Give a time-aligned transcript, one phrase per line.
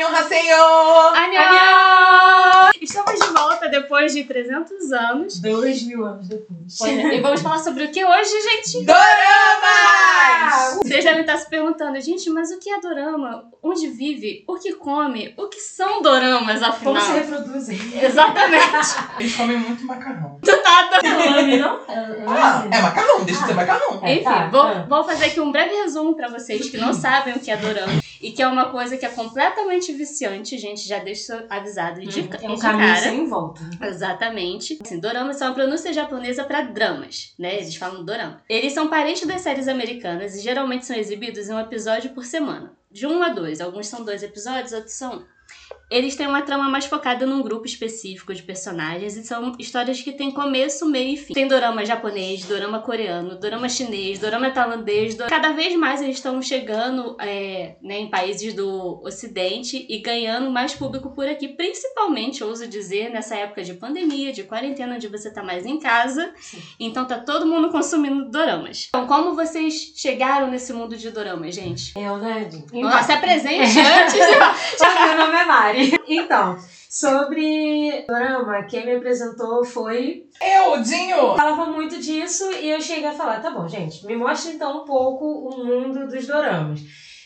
[0.00, 0.64] Annyeonghaseyo!
[1.14, 2.70] Annyeong!
[2.80, 5.38] Estamos de volta depois de 300 anos.
[5.40, 6.78] Dois mil anos depois.
[6.78, 8.86] Pois é, E vamos falar sobre o que hoje, gente?
[8.86, 10.78] Doramas!
[10.82, 13.44] Vocês devem estar se perguntando, gente, mas o que é dorama?
[13.62, 14.42] Onde vive?
[14.48, 15.34] O que come?
[15.36, 16.94] O que são doramas, afinal?
[16.94, 17.78] Como se reproduzem?
[18.02, 18.96] Exatamente.
[19.20, 20.38] Eles comem muito macarrão.
[20.42, 20.98] Do nada.
[21.36, 21.78] Lame, não?
[22.26, 24.00] Ah, é macarrão, deixa de ser macarrão.
[24.02, 24.86] É, Enfim, tá, vou, tá.
[24.88, 28.00] vou fazer aqui um breve resumo pra vocês que não sabem o que é dorama.
[28.20, 30.86] E que é uma coisa que é completamente viciante, gente.
[30.86, 33.00] Já deixo avisado de, É um caminho cara.
[33.00, 33.60] sem volta.
[33.82, 34.78] Exatamente.
[34.84, 37.56] Assim, doramas é uma pronúncia japonesa para dramas, né?
[37.56, 38.42] Eles falam dorama.
[38.48, 42.72] Eles são parentes das séries americanas e geralmente são exibidos em um episódio por semana.
[42.90, 43.60] De um a dois.
[43.60, 45.24] Alguns são dois episódios, outros são um.
[45.90, 50.12] Eles têm uma trama mais focada num grupo específico de personagens e são histórias que
[50.12, 51.34] têm começo, meio e fim.
[51.34, 55.16] Tem dorama japonês, dorama coreano, dorama chinês, dorama tailandês.
[55.28, 60.74] Cada vez mais eles estão chegando é, né, em países do ocidente e ganhando mais
[60.74, 65.42] público por aqui, principalmente, ouso dizer, nessa época de pandemia, de quarentena, onde você tá
[65.42, 66.32] mais em casa.
[66.38, 66.62] Sim.
[66.78, 68.86] Então tá todo mundo consumindo doramas.
[68.88, 71.92] Então, como vocês chegaram nesse mundo de doramas, gente?
[71.98, 72.64] Eu, né, Jim?
[72.72, 74.20] Então, se apresente antes.
[75.00, 75.79] Meu nome é Mari.
[76.08, 80.24] Então, sobre Dorama, quem me apresentou foi.
[80.40, 81.36] Eu, Dinho!
[81.36, 84.84] Falava muito disso e eu cheguei a falar: tá bom, gente, me mostra então um
[84.84, 86.80] pouco o mundo dos doramas.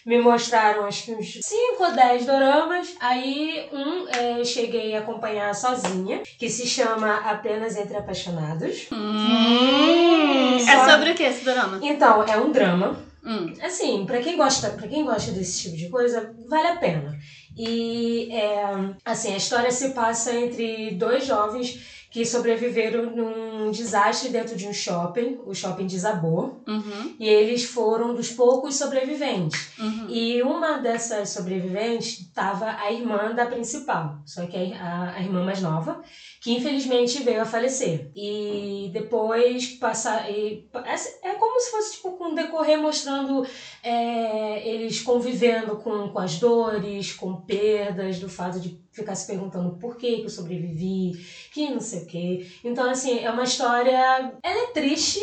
[0.04, 2.94] Me mostraram acho que uns 5 ou 10 doramas.
[3.00, 8.86] Aí um eu cheguei a acompanhar sozinha, que se chama Apenas Entre Apaixonados.
[8.92, 11.78] Hum, é sobre o que esse dorama?
[11.82, 13.02] Então, é um drama.
[13.24, 13.54] Hum.
[13.62, 17.18] Assim, pra quem gosta, para quem gosta desse tipo de coisa, vale a pena.
[17.56, 18.64] E é,
[19.04, 24.72] assim, a história se passa entre dois jovens que sobreviveram num desastre dentro de um
[24.72, 25.40] shopping.
[25.44, 27.16] O shopping desabou Uhum.
[27.18, 29.70] e eles foram dos poucos sobreviventes.
[29.78, 30.06] Uhum.
[30.08, 35.44] E uma dessas sobreviventes estava a irmã da principal, só que a, a, a irmã
[35.44, 36.02] mais nova,
[36.44, 38.10] que infelizmente veio a falecer.
[38.14, 40.30] E depois passar.
[40.30, 43.46] E, é, é como se fosse tipo, com um decorrer mostrando
[43.82, 49.78] é, eles convivendo com, com as dores, com perdas, do fato de ficar se perguntando
[49.78, 51.12] por que, que eu sobrevivi,
[51.50, 52.46] que não sei o quê.
[52.62, 54.34] Então, assim, é uma história.
[54.42, 55.20] Ela é triste,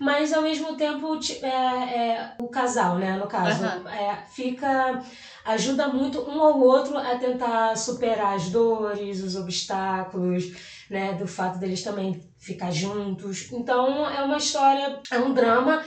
[0.00, 3.88] mas ao mesmo tempo é, é, o casal, né, no caso, Aham.
[3.88, 5.00] é, fica
[5.44, 10.52] ajuda muito um ao outro a tentar superar as dores, os obstáculos,
[10.88, 13.50] né, do fato deles também ficar juntos.
[13.52, 15.84] Então é uma história, é um drama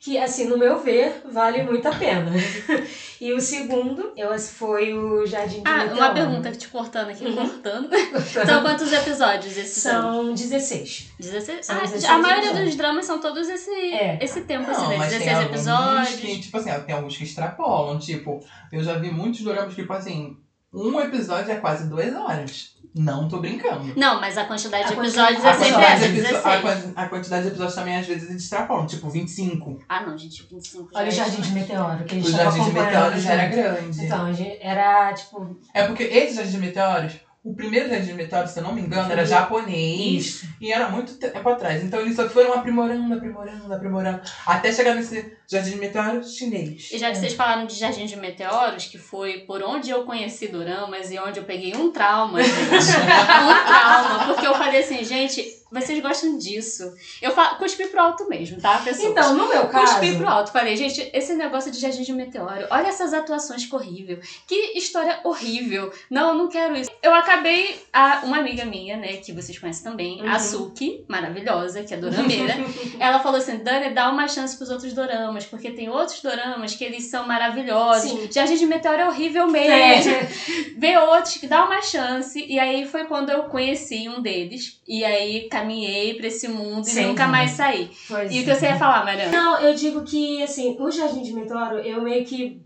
[0.00, 2.32] que, assim, no meu ver, vale muito a pena.
[3.20, 7.36] e o segundo, eu, foi o Jardim de Ah, uma pergunta te cortando aqui, Uhum.
[7.36, 7.90] cortando.
[8.46, 10.24] São quantos episódios esses são?
[10.24, 11.10] São 16.
[11.20, 11.66] 16?
[11.66, 12.68] São Ah, 16 a maioria episódios.
[12.70, 14.18] dos dramas são todos esse, É.
[14.22, 14.96] esse tempo, assim, Não, né?
[14.96, 16.20] mas 16 tem alguns episódios.
[16.20, 17.98] que, tipo assim, tem alguns que extrapolam.
[17.98, 18.40] Tipo,
[18.72, 20.36] eu já vi muitos doramas, tipo assim,
[20.72, 22.74] um episódio é quase duas horas.
[22.94, 23.92] Não tô brincando.
[23.96, 26.96] Não, mas a quantidade de A episódios A é sempre de essa, episo- 16.
[26.96, 29.78] a a quantidade de episódios também às vezes eles extrapolam, tipo 25.
[29.88, 32.44] Ah, não, gente, 25 Olha o é Jardim de Meteoro, que a O gente tava
[32.50, 34.04] Jardim de Meteoros já era grande.
[34.04, 35.56] Então, a gente- era tipo.
[35.72, 37.12] É porque esse Jardim de Meteoros,
[37.42, 40.26] o primeiro Jardim de Meteoros, se eu não me engano, era japonês.
[40.26, 40.46] Isso.
[40.60, 41.82] E era muito tempo atrás.
[41.82, 44.20] Então eles só foram aprimorando, aprimorando, aprimorando.
[44.46, 46.90] Até chegar nesse Jardim de Meteoros chinês.
[46.92, 50.48] E já que vocês falaram de Jardim de Meteoros, que foi por onde eu conheci
[50.48, 52.52] Doramas e onde eu peguei um trauma, gente.
[52.68, 54.26] um trauma.
[54.26, 56.92] Porque eu falei assim, gente, vocês gostam disso.
[57.20, 57.54] Eu fa...
[57.56, 59.10] cuspi pro alto mesmo, tá, pessoal?
[59.10, 59.94] Então, no meu caso.
[59.94, 60.52] Cuspi pro alto.
[60.52, 64.18] Falei, gente, esse negócio de Jardim de Meteoro, olha essas atuações que horrível.
[64.46, 65.92] Que história horrível.
[66.10, 66.90] Não, eu não quero isso.
[67.02, 70.30] Eu acabei, a, uma amiga minha, né, que vocês conhecem também, Uhum.
[70.30, 72.54] a Suki, maravilhosa, que é dorameira,
[72.98, 76.84] ela falou assim, Dani, dá uma chance pros outros doramas, porque tem outros doramas que
[76.84, 78.10] eles são maravilhosos.
[78.10, 78.28] Sim.
[78.32, 80.10] Jardim de Meteoro é horrível mesmo.
[80.10, 80.28] É.
[80.76, 82.44] Vê outros que dá uma chance.
[82.46, 84.80] E aí foi quando eu conheci um deles.
[84.86, 87.90] E aí caminhei pra esse mundo e Sem nunca mais saí.
[88.08, 88.44] Pois E o é.
[88.44, 89.30] que você ia falar, Mariana?
[89.30, 92.60] Não, eu digo que, assim, o Jardim de Meteoro, eu meio que.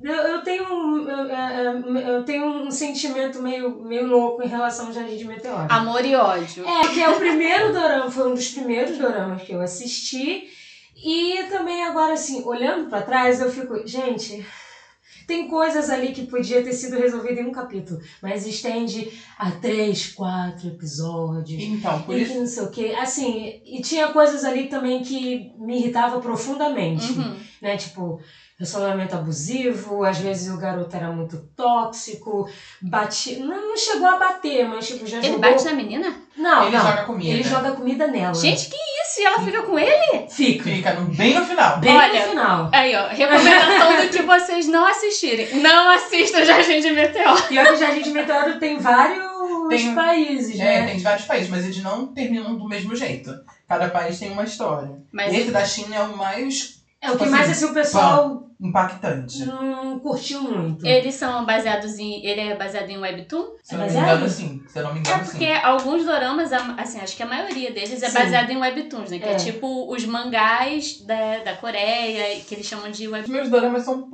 [0.00, 4.86] Eu, eu tenho um, eu, eu- eu tenho um sentimento meio, meio louco em relação
[4.86, 5.66] ao Jardim de Meteoro.
[5.68, 6.64] Amor e ódio.
[6.64, 10.44] É, que é o primeiro dorama, foi um dos primeiros doramas que eu assisti.
[10.96, 14.44] E também agora, assim, olhando pra trás, eu fico, gente,
[15.28, 20.06] tem coisas ali que podia ter sido resolvido em um capítulo, mas estende a três,
[20.14, 21.62] quatro episódios.
[21.62, 22.32] Então, por E isso.
[22.32, 22.94] que não sei o que.
[22.94, 27.12] Assim, e tinha coisas ali também que me irritava profundamente.
[27.12, 27.36] Uhum.
[27.60, 27.76] Né?
[27.76, 28.18] Tipo,
[28.58, 32.48] relacionamento abusivo, às vezes o garoto era muito tóxico,
[32.82, 35.40] bate, não, não chegou a bater, mas tipo já Ele jogou.
[35.40, 36.12] bate na menina?
[36.36, 36.84] Não, Ele não.
[36.84, 37.30] joga comida.
[37.30, 38.34] Ele joga comida nela.
[38.34, 39.20] Gente, que isso?
[39.20, 40.28] E ela fica com ele?
[40.28, 41.78] fica Fica no- bem no final.
[41.78, 42.70] bem Olha, no final.
[42.72, 45.56] Aí, ó, recomendação do que vocês não assistirem.
[45.60, 47.42] Não assistam Jardim de Meteoro.
[47.44, 49.28] Pior que o Jardim de Meteoro tem vários
[49.68, 50.86] Tem- países, É, né?
[50.86, 53.32] tem de vários países, mas eles não terminam do mesmo jeito.
[53.68, 54.96] Cada país tem uma história.
[55.12, 57.74] Mas Esse da China é o mais É o Tipo que mais assim, assim o
[57.74, 59.44] pessoal impactante.
[59.46, 60.84] não curtiu muito.
[60.84, 62.24] eles são baseados em.
[62.26, 63.44] Ele é baseado em Webtoon?
[63.62, 64.62] Se eu não me é engano, sim.
[64.66, 65.60] Se não me É engano, porque sim.
[65.62, 68.18] alguns doramas, assim, acho que a maioria deles é Sim.
[68.18, 69.18] baseado em webtoons, né?
[69.20, 69.36] Que é, É.
[69.36, 73.24] tipo os mangás da, da Coreia, que eles chamam de web...
[73.24, 74.10] Os meus doramas são um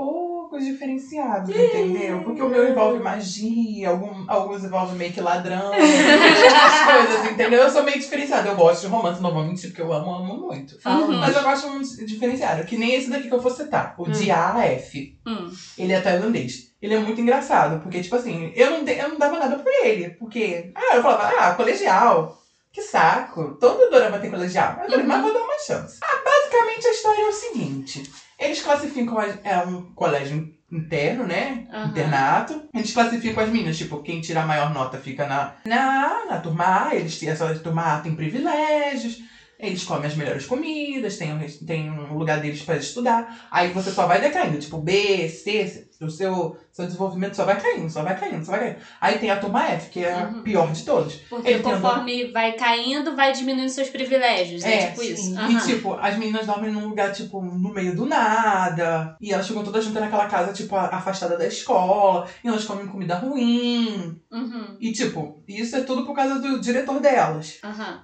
[0.54, 2.22] pouco diferenciados, entendeu?
[2.22, 7.62] Porque o meu envolve magia, algum, alguns envolvem meio que ladrão, essas coisas, entendeu?
[7.62, 8.48] Eu sou meio diferenciada.
[8.48, 10.76] Eu gosto de romance normalmente, porque eu amo, amo muito.
[10.86, 11.18] Uhum.
[11.18, 14.10] Mas eu gosto muito diferenciado, que nem esse daqui que eu vou citar, o Hum.
[14.12, 15.18] de A a F.
[15.26, 15.50] Hum.
[15.78, 16.72] Ele é tailandês.
[16.80, 19.72] Ele é muito engraçado, porque, tipo assim, eu não, de- eu não dava nada por
[19.82, 20.10] ele.
[20.10, 22.38] Porque, ah, eu falava, ah, colegial.
[22.72, 23.56] Que saco.
[23.60, 24.72] Todo dorama tem colegial.
[24.82, 25.06] Eu falei, Uhum.
[25.06, 25.98] mas vou dar uma chance.
[26.02, 28.02] Ah, basicamente a história é o seguinte.
[28.38, 31.66] Eles classificam, as- é um colégio interno, né?
[31.72, 31.86] Aham.
[31.88, 32.62] Internato.
[32.74, 36.88] Eles classificam as meninas, tipo, quem tira a maior nota fica na, na, na turma
[36.88, 36.94] A.
[36.94, 39.18] Eles têm, essa turma A tem privilégios.
[39.66, 43.46] Eles comem as melhores comidas, tem um, tem um lugar deles pra estudar.
[43.50, 47.88] Aí você só vai decaindo, tipo B, C, o seu, seu desenvolvimento só vai caindo,
[47.90, 48.76] só vai caindo, só vai caindo.
[49.00, 50.42] Aí tem a turma F, que é a Uhum.
[50.42, 51.14] pior de todas.
[51.30, 54.62] Porque Ele um conforme vai caindo, vai diminuindo seus privilégios.
[54.64, 55.12] É, É, tipo sim.
[55.12, 55.34] isso.
[55.34, 55.58] E Aham.
[55.66, 59.16] tipo, as meninas dormem num lugar, tipo, no meio do nada.
[59.20, 62.28] E elas ficam todas juntas naquela casa, tipo, a- afastada da escola.
[62.42, 64.20] E elas comem comida ruim.
[64.30, 64.76] Uhum.
[64.80, 67.58] E tipo, isso é tudo por causa do diretor delas.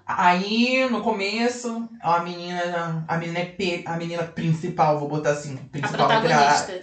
[0.07, 1.50] Aí, no começo,
[2.03, 3.05] a menina.
[3.09, 5.55] A menina é a menina principal, vou botar assim.
[5.57, 6.81] A Principal a- protagonista.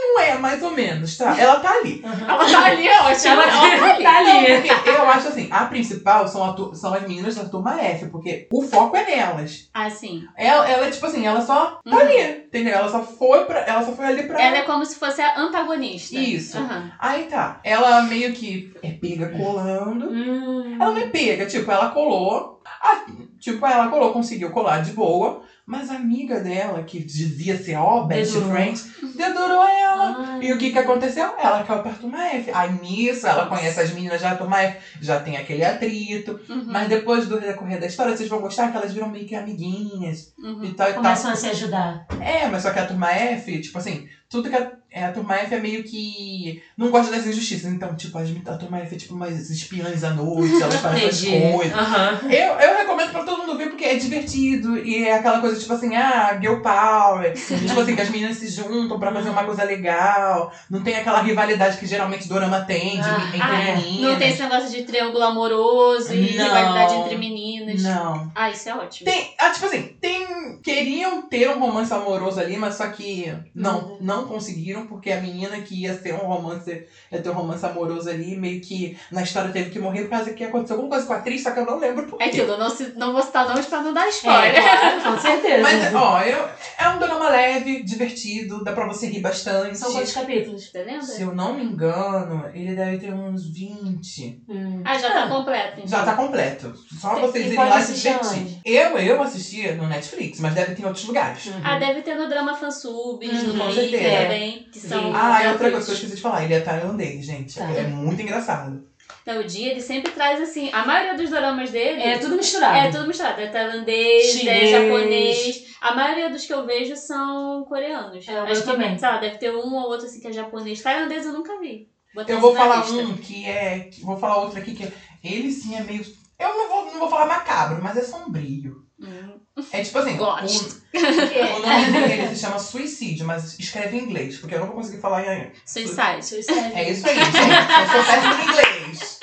[0.00, 1.38] Não é, mais ou menos, tá?
[1.38, 2.02] Ela tá ali.
[2.04, 3.34] Ela tá ali, é ótimo.
[3.40, 4.66] Ela Ela tá ali.
[4.66, 8.06] Não, porque eu acho assim, a principal são, a são as meninas da turma F,
[8.08, 9.68] porque o foco é nelas.
[9.72, 10.24] Ah, sim.
[10.36, 11.98] Ela, ela é tipo assim, ela só tá Uhum.
[11.98, 12.74] ali, entendeu?
[12.74, 13.60] Ela só foi pra.
[13.60, 14.42] Ela só foi ali pra.
[14.42, 16.16] Ela é como se fosse a antagonista.
[16.16, 16.58] Isso.
[16.58, 16.90] Aham.
[16.98, 17.60] Aí tá.
[17.62, 20.10] Ela meio que é pega colando.
[20.10, 20.76] Hum.
[20.80, 22.57] Ela não é pega, tipo, ela colou.
[22.82, 23.04] Ah,
[23.38, 25.40] tipo, ela colou, conseguiu colar de boa.
[25.70, 28.50] Mas a amiga dela, que devia ser ó, best Dedurou.
[28.54, 28.82] friend,
[29.14, 30.16] dedurou ela.
[30.18, 30.38] Ah.
[30.40, 31.34] E o que que aconteceu?
[31.38, 32.50] Ela caiu pra turma F.
[32.54, 36.40] Aí nisso, ela conhece as meninas da turma F, já tem aquele atrito.
[36.48, 36.64] Uhum.
[36.68, 40.32] Mas depois do decorrer da história, vocês vão gostar que elas viram meio que amiguinhas
[40.38, 40.64] Uhum.
[40.64, 41.02] e tal e tal.
[41.02, 42.06] Começam a se ajudar.
[42.18, 45.36] É, mas só que a turma F, tipo assim, tudo que a, é, a turma
[45.36, 46.62] F é meio que.
[46.76, 47.72] não gosta das injustiças.
[47.72, 51.24] Então, tipo, as, a turma F é tipo umas espiãs à noite, elas fazem essas
[51.24, 51.52] Entendi.
[51.54, 51.74] coisas.
[51.78, 52.18] Aham.
[52.30, 55.72] Eu, eu recomendo pra todo mundo ver porque é divertido e é aquela coisa tipo
[55.72, 57.32] assim, ah, girl power.
[57.32, 60.52] tipo assim, que as meninas se juntam pra fazer uma coisa legal.
[60.70, 63.76] Não tem aquela rivalidade que geralmente Dorama tem de, Ah, entre Ah, é.
[63.76, 64.00] meninas.
[64.12, 66.44] Não tem esse negócio de triângulo amoroso e Não.
[66.44, 67.82] rivalidade entre meninas.
[67.82, 68.30] Não.
[68.34, 69.10] Ah, isso é ótimo.
[69.10, 70.28] Tem, ah, tipo assim, tem.
[70.62, 75.60] Queriam ter um romance amoroso ali, mas só que não, não conseguiram, porque a menina
[75.60, 79.50] que ia ser um romance, ia ter um romance amoroso ali, meio que na história
[79.50, 81.66] teve que morrer por causa que aconteceu alguma coisa com a atriz, só que eu
[81.66, 82.24] não lembro por quê.
[82.24, 84.54] É aquilo, não, se, não vou citar nomes pra não dar É, spoiler.
[84.62, 85.62] claro, com certeza.
[85.62, 86.48] Mas, ó, eu,
[86.78, 89.76] é um drama leve, divertido, dá pra você rir bastante.
[89.78, 90.70] São quantos capítulos?
[90.70, 91.02] Você lembra?
[91.02, 94.42] Se eu não me engano, ele deve ter uns 20.
[94.48, 94.82] Hum.
[94.84, 95.72] Ah, já tá completo.
[95.80, 95.86] Então.
[95.88, 96.74] Já tá completo.
[97.00, 98.58] Só Tem- vocês irem lá se assistir divertir.
[98.64, 101.46] Eu, eu assistia no Netflix, mas deve ter em outros lugares.
[101.46, 101.60] Uhum.
[101.64, 104.22] Ah, deve ter no drama fansubs, Uhum, no com Viki certeza.
[104.24, 105.12] também, que são.
[105.14, 107.58] Ah, e outra coisa que eu esqueci de falar, ele é tailandês, gente.
[107.58, 107.68] Tá.
[107.70, 108.86] Ele é muito engraçado.
[109.22, 110.70] Então, o dia ele sempre traz assim.
[110.72, 112.00] A maioria dos doramas dele.
[112.02, 112.76] É tudo misturado.
[112.76, 113.40] É tudo misturado.
[113.40, 114.70] É tailandês, é Chinês.
[114.70, 115.64] japonês.
[115.80, 118.26] A maioria dos que eu vejo são coreanos.
[118.26, 118.98] É, o Acho meu que, também.
[119.00, 120.80] lá, deve ter um ou outro assim que é japonês.
[120.80, 121.88] Tailandês eu nunca vi.
[122.14, 122.94] Botar Eu vou falar lista.
[123.02, 123.90] um que é.
[124.02, 124.92] Vou falar outro aqui que é.
[125.22, 126.04] Ele sim é meio.
[126.38, 128.84] Eu não vou, não vou falar macabro, mas é sombrio.
[129.00, 129.37] Hum,
[129.72, 130.16] É tipo assim.
[130.16, 130.82] Gosto.
[130.94, 134.76] O, o nome dele se chama Suicídio, mas escreve em inglês, porque eu não vou
[134.76, 135.52] conseguir falar em.
[135.64, 136.24] Suicide.
[136.24, 136.72] Suicide.
[136.74, 137.36] É isso aí, gente.
[137.36, 139.20] Eu sou péssimo em inglês.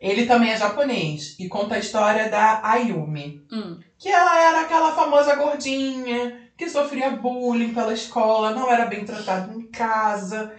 [0.00, 3.40] Ele também é japonês e conta a história da Ayumi.
[3.50, 3.78] Hum.
[3.98, 9.52] Que ela era aquela famosa gordinha que sofria bullying pela escola, não era bem tratada
[9.54, 10.52] em casa.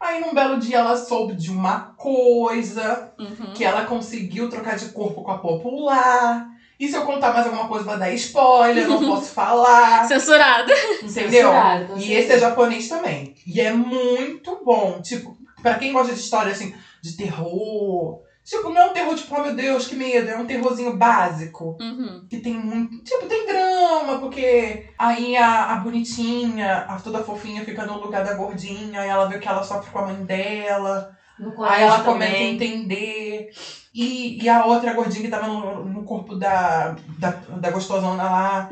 [0.00, 3.52] Aí num belo dia ela soube de uma coisa Uhum.
[3.54, 6.48] que ela conseguiu trocar de corpo com a popular.
[6.78, 10.06] E se eu contar mais alguma coisa vai dar spoiler, eu não posso falar.
[10.06, 10.72] Censurado.
[11.02, 11.30] Entendeu?
[11.30, 13.34] Censurado, E esse é japonês também.
[13.46, 15.00] E é muito bom.
[15.02, 19.34] Tipo, pra quem gosta de história assim, de terror, Tipo, não é um terror tipo,
[19.36, 20.30] oh meu Deus, que medo.
[20.30, 21.76] É um terrorzinho básico.
[21.78, 22.26] Uhum.
[22.30, 23.04] Que tem muito.
[23.04, 28.32] Tipo, tem drama, porque aí a, a bonitinha, a toda fofinha, fica no lugar da
[28.32, 31.14] gordinha, e ela vê que ela sofre com a mãe dela.
[31.38, 32.54] No Aí ela começa a também.
[32.54, 33.50] entender.
[33.94, 38.68] E, e a outra gordinha que tava no, no corpo da, da, da gostosona lá.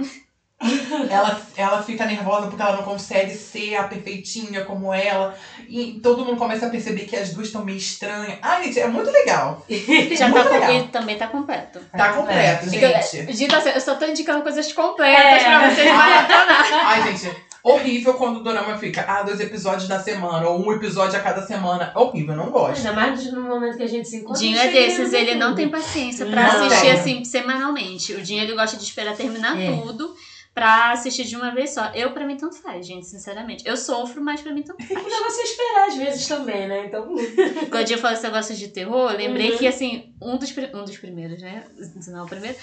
[1.10, 5.34] ela, ela fica nervosa porque ela não consegue ser a perfeitinha como ela.
[5.68, 8.38] E todo mundo começa a perceber que as duas estão meio estranhas.
[8.40, 9.64] Ai, gente, é muito legal.
[10.16, 10.72] Já Muito tá com- legal.
[10.74, 11.80] e também tá completo.
[11.96, 13.54] Tá completo, Fica- gente.
[13.54, 15.44] Assim, eu só tô indicando coisas completas É.
[15.44, 16.86] pra vocês maratonar.
[16.86, 17.36] Ai, gente,
[17.72, 21.42] horrível quando o dorama fica, ah, dois episódios na semana, ou um episódio a cada
[21.42, 21.92] semana.
[21.94, 22.78] É horrível, eu não gosto.
[22.78, 24.38] Ainda mais no momento que a gente se encontra.
[24.40, 26.92] Dinho é desses, ele não tem paciência pra Não assistir tem.
[26.92, 28.12] assim semanalmente.
[28.14, 29.76] O Dinho ele gosta de esperar terminar É.
[29.80, 30.14] tudo
[30.54, 31.90] pra assistir de uma vez só.
[31.94, 33.62] Eu, pra mim, tanto faz, gente, sinceramente.
[33.66, 35.06] Eu sofro, mas pra mim tanto Tem faz.
[35.06, 36.86] que você esperar às vezes também, né?
[36.86, 37.04] Então.
[37.70, 39.58] Quando o Dinho falou esse negócio de terror, eu lembrei Uhum.
[39.58, 41.64] que, assim, um dos, um dos primeiros, né?
[42.08, 42.56] Não o primeiro.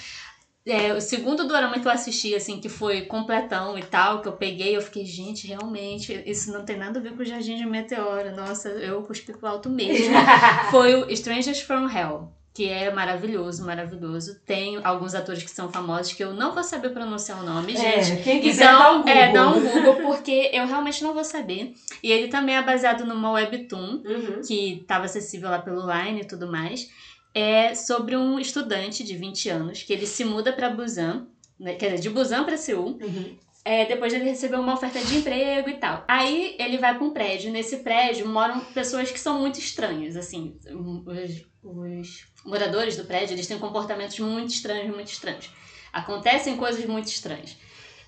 [0.66, 4.32] É, o segundo dorama que eu assisti, assim, que foi completão e tal, que eu
[4.32, 7.66] peguei, eu fiquei, gente, realmente, isso não tem nada a ver com o Jardim de
[7.66, 8.34] Meteoro.
[8.34, 10.14] Nossa, eu cuspi pro alto mesmo.
[10.70, 14.40] foi o Strangers from Hell, que é maravilhoso, maravilhoso.
[14.46, 18.12] Tem alguns atores que são famosos que eu não vou saber pronunciar o nome, gente.
[18.12, 19.12] É, quem quiser dá um Então, Google.
[19.12, 21.74] é, dá um Google, porque eu realmente não vou saber.
[22.02, 24.40] E ele também é baseado numa webtoon, Uhum.
[24.46, 26.88] que estava acessível lá pelo Line e tudo mais.
[27.34, 31.26] É sobre um estudante de 20 anos que ele se muda para Busan,
[31.58, 33.36] né, quer dizer, de Busan para Seul, Uhum.
[33.64, 36.04] é, depois dele receber uma oferta de emprego e tal.
[36.06, 37.50] Aí ele vai para um prédio.
[37.50, 40.56] Nesse prédio moram pessoas que são muito estranhas, assim.
[40.70, 45.50] Os, os moradores do prédio, eles têm comportamentos muito estranhos, muito estranhos.
[45.92, 47.56] Acontecem coisas muito estranhas.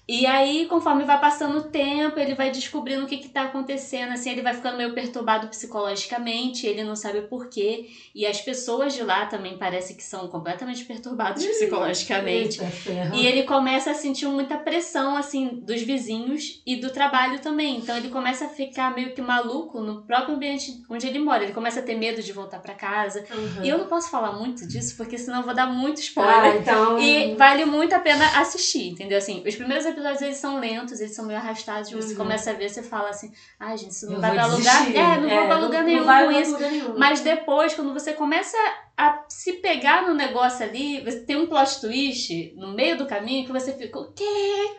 [0.09, 4.13] E aí, conforme vai passando o tempo, ele vai descobrindo o que que tá acontecendo,
[4.13, 7.87] assim, ele vai ficando meio perturbado psicologicamente, ele não sabe por quê.
[8.15, 12.61] E as pessoas de lá também parece que são completamente perturbadas psicologicamente.
[12.63, 13.17] Eita.
[13.17, 17.79] E ele começa a sentir muita pressão, assim, dos vizinhos e do trabalho também.
[17.79, 21.45] Então ele começa a ficar meio que maluco no próprio ambiente onde ele mora.
[21.45, 23.25] Ele começa a ter medo de voltar pra casa.
[23.35, 23.65] Uhum.
[23.65, 26.57] E eu não posso falar muito disso, porque senão eu vou dar muito Ah, spoiler.
[26.61, 26.99] então.
[26.99, 29.19] E vale muito a pena assistir, entendeu?
[29.19, 31.91] Assim, os primeiros episódios eles são lentos, eles são meio arrastados.
[31.91, 32.17] Você Uhum.
[32.19, 34.95] começa a ver, você fala assim: ai, gente, isso não eu vai pra lugar.
[34.97, 36.53] É, não vou pra lugar nenhum não com isso.
[36.53, 36.99] lugar nenhum.
[36.99, 38.57] Mas depois, quando você começa
[38.99, 43.45] a se pegar no negócio ali, você tem um plot twist no meio do caminho
[43.45, 44.25] que você fica, o quê?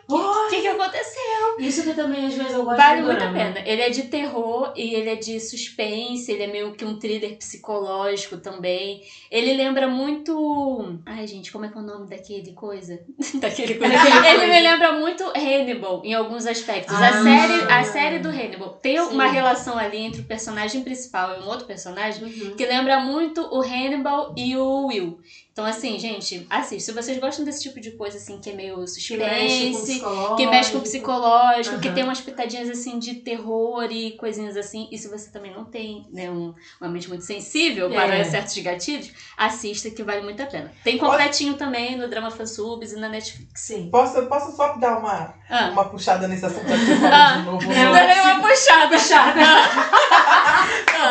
[0.08, 1.58] O que, que aconteceu?
[1.60, 3.54] Isso que também às vezes eu gosto Vale muito a dorama.
[3.54, 3.68] pena.
[3.68, 7.36] Ele é de terror e ele é de suspense, ele é meio que um thriller
[7.36, 9.02] psicológico também.
[9.30, 10.98] Ele lembra muito.
[11.06, 13.00] Ai, gente, como é que é o nome daquele coisa?
[13.34, 13.94] daquele coisa.
[14.26, 16.94] Ele me lembra muito Hannibal em alguns aspectos.
[16.94, 17.08] Ah.
[17.08, 19.14] a, série, a série do Hannibal tem Sim.
[19.14, 22.56] uma relação ali entre o personagem principal e um outro personagem Uhum.
[22.56, 25.20] que lembra muito o Hannibal e o Will.
[25.52, 26.84] Então, assim, gente, assiste.
[26.84, 29.72] Se vocês gostam desse tipo de coisa, assim, que é meio Que mexe com o
[29.72, 30.36] suspense, psicológico.
[30.36, 31.94] que mexe com o psicológico, que Aham.
[31.96, 34.88] tem umas pitadinhas, assim, de terror e coisinhas assim.
[34.92, 38.22] E se você também não tem, né, um- uma mente muito sensível para É.
[38.24, 40.70] certos gatilhos, assista que vale muito a pena.
[40.84, 43.60] Tem completinho também no Drama Fansubs e na Netflix.
[43.60, 43.88] Sim.
[43.90, 47.38] Posso, posso só dar uma, Ah, uma puxada nesse assunto aqui Ah.
[47.38, 47.72] de novo?
[47.72, 48.88] É, no- dá nem uma puxada.
[48.96, 49.40] Puxada.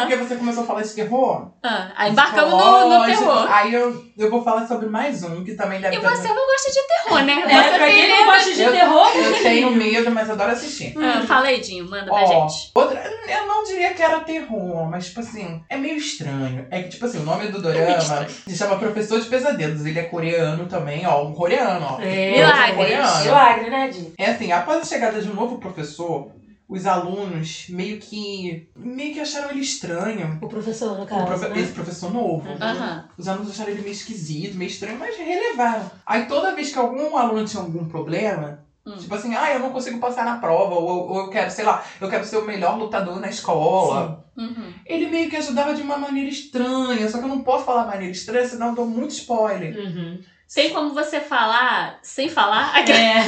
[0.02, 1.52] Porque você começou a falar de terror.
[1.64, 3.48] ah, aí embarcamos no, no terror.
[3.52, 6.46] Aí eu, eu vou falar sobre mais um que também deve E ter- você não
[6.46, 7.44] gosta de terror, né?
[7.48, 9.08] É, Você pra quem não gosta de Eu- terror.
[9.16, 10.94] Eu tenho medo, mas adoro assistir.
[10.98, 12.72] Ah, fala aí, Dinho, manda pra Ó, gente.
[12.76, 16.68] outra, eu não diria que era terror, mas tipo assim, é meio estranho.
[16.72, 19.86] É que, tipo assim, o nome do É dorama se chama Professor de Pesadelos.
[19.86, 21.24] Ele é coreano também, ó.
[21.24, 22.02] Um coreano, ó.
[22.02, 22.32] É.
[22.32, 22.76] Milagres.
[22.76, 23.24] Coreano.
[23.24, 24.14] Milagre, né, Di?
[24.18, 26.32] É assim, após a chegada de um novo professor,
[26.68, 28.68] os alunos meio que.
[28.76, 30.38] meio que acharam ele estranho.
[30.42, 31.60] O professor, no O caso, profe- né?
[31.60, 32.50] Esse professor novo.
[32.50, 33.04] Uhum.
[33.18, 35.90] Os alunos acharam ele meio esquisito, meio estranho, mas relevaram.
[36.06, 38.96] Aí toda vez que algum aluno tinha algum problema, Hum.
[38.98, 41.84] tipo assim, ah, eu não consigo passar na prova, ou, ou eu quero, sei lá,
[42.00, 44.24] eu quero ser o melhor lutador na escola.
[44.38, 44.72] Uhum.
[44.86, 48.12] Ele meio que ajudava de uma maneira estranha, só que eu não posso falar maneira
[48.14, 49.76] estranha, senão eu dou muito spoiler.
[49.78, 50.20] Uhum.
[50.54, 52.74] Tem como você falar sem falar?
[52.90, 53.20] É.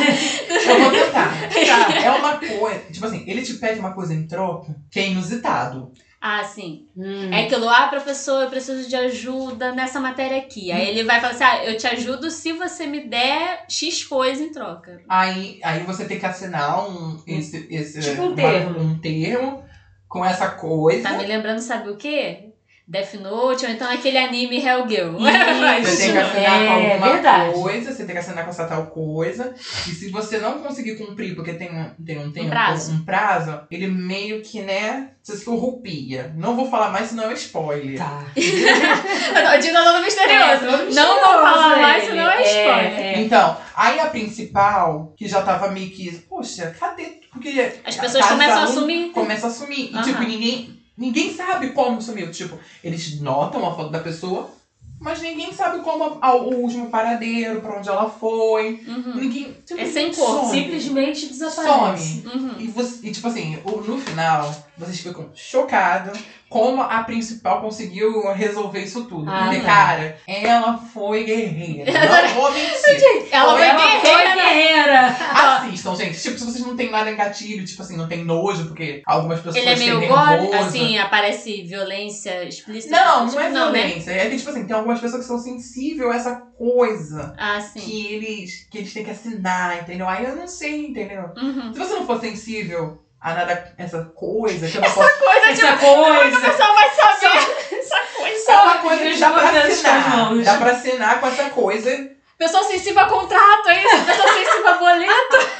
[0.71, 1.29] Eu vou tentar.
[1.49, 2.79] Tá, é uma coisa.
[2.91, 5.91] Tipo assim, ele te pede uma coisa em troca que é inusitado.
[6.21, 6.85] Ah, sim.
[6.97, 7.31] Hum.
[7.33, 10.69] É aquilo, ah, professor, eu preciso de ajuda nessa matéria aqui.
[10.69, 14.43] Aí ele vai falar assim, ah, eu te ajudo se você me der X coisa
[14.43, 15.01] em troca.
[15.07, 17.21] Aí, aí você tem que assinar um.
[17.25, 18.79] Esse, esse, Tipo um uma- termo.
[18.81, 19.63] um termo
[20.09, 21.03] com essa coisa.
[21.07, 22.48] Tá me lembrando, sabe o quê?
[22.89, 25.13] Death Note, ou então aquele anime Hellgirl.
[25.85, 27.53] Você tem que assinar com é alguma verdade.
[27.53, 29.53] coisa, você tem que assinar com essa tal coisa.
[29.87, 32.91] E se você não conseguir cumprir, porque tem um, tem um, tem Um prazo.
[32.91, 36.33] um prazo, ele meio que, né, se surrupia.
[36.35, 37.99] Não vou falar mais, senão é spoiler.
[37.99, 38.25] Tá.
[38.35, 40.65] o Dino Lobo Misterioso.
[40.65, 42.11] É, não vou falar misterioso mais, ele.
[42.11, 42.99] senão é spoiler.
[42.99, 47.19] É, Então, aí a principal, que já tava meio que, poxa, cadê?
[47.31, 49.09] Porque As pessoas começam a um assumir.
[49.11, 49.91] Começa a sumir.
[49.95, 52.29] E, tipo, ninguém, ninguém sabe como sumiu.
[52.31, 54.49] Tipo, eles notam a foto da pessoa,
[54.99, 58.83] mas ninguém sabe como a- o último paradeiro, pra onde ela foi.
[58.87, 59.15] Uhum.
[59.15, 59.55] Ninguém.
[59.65, 60.45] tipo, É sem cor.
[60.51, 62.21] Simplesmente desaparece.
[62.21, 62.35] Some.
[62.43, 62.55] Uhum.
[62.59, 66.19] E, você- e, tipo assim, no final, vocês ficam chocados
[66.49, 69.29] como a principal conseguiu resolver isso tudo.
[69.29, 71.91] Ah, Porque, cara, ela foi guerreira.
[71.93, 73.27] Não vou mentir.
[73.31, 74.35] Ela foi Ela foi guerreira.
[74.35, 75.07] guerreira.
[75.31, 76.19] Assistam, gente.
[76.19, 79.39] Tipo, se vocês não tem nada em gatilho, tipo assim, não tem nojo, porque algumas
[79.39, 80.53] pessoas Ele é meio nervoso.
[80.55, 82.95] assim, aparece violência explícita.
[82.95, 83.59] Não, tipo, não é né?
[83.59, 84.11] violência.
[84.11, 87.35] É que, tipo assim, tem algumas pessoas que são sensíveis a essa coisa.
[87.37, 87.79] Ah, sim.
[87.79, 90.07] Que eles, que eles têm que assinar, entendeu?
[90.09, 91.29] Aí eu não sei, entendeu?
[91.37, 91.71] Uhum.
[91.73, 95.19] Se você não for sensível a nada, essa coisa que eu não posso.
[95.19, 96.39] Coisa Essa tipo, como que o coisa.
[96.39, 97.37] pessoal vai saber
[97.79, 98.61] essa coisa?
[98.63, 100.35] Uma coisa que dá pra assinar.
[100.43, 102.09] Dá pra assinar com essa coisa.
[102.37, 104.05] Pessoa sensível a contrato, é isso?
[104.05, 105.59] Pessoa sensível a boleto.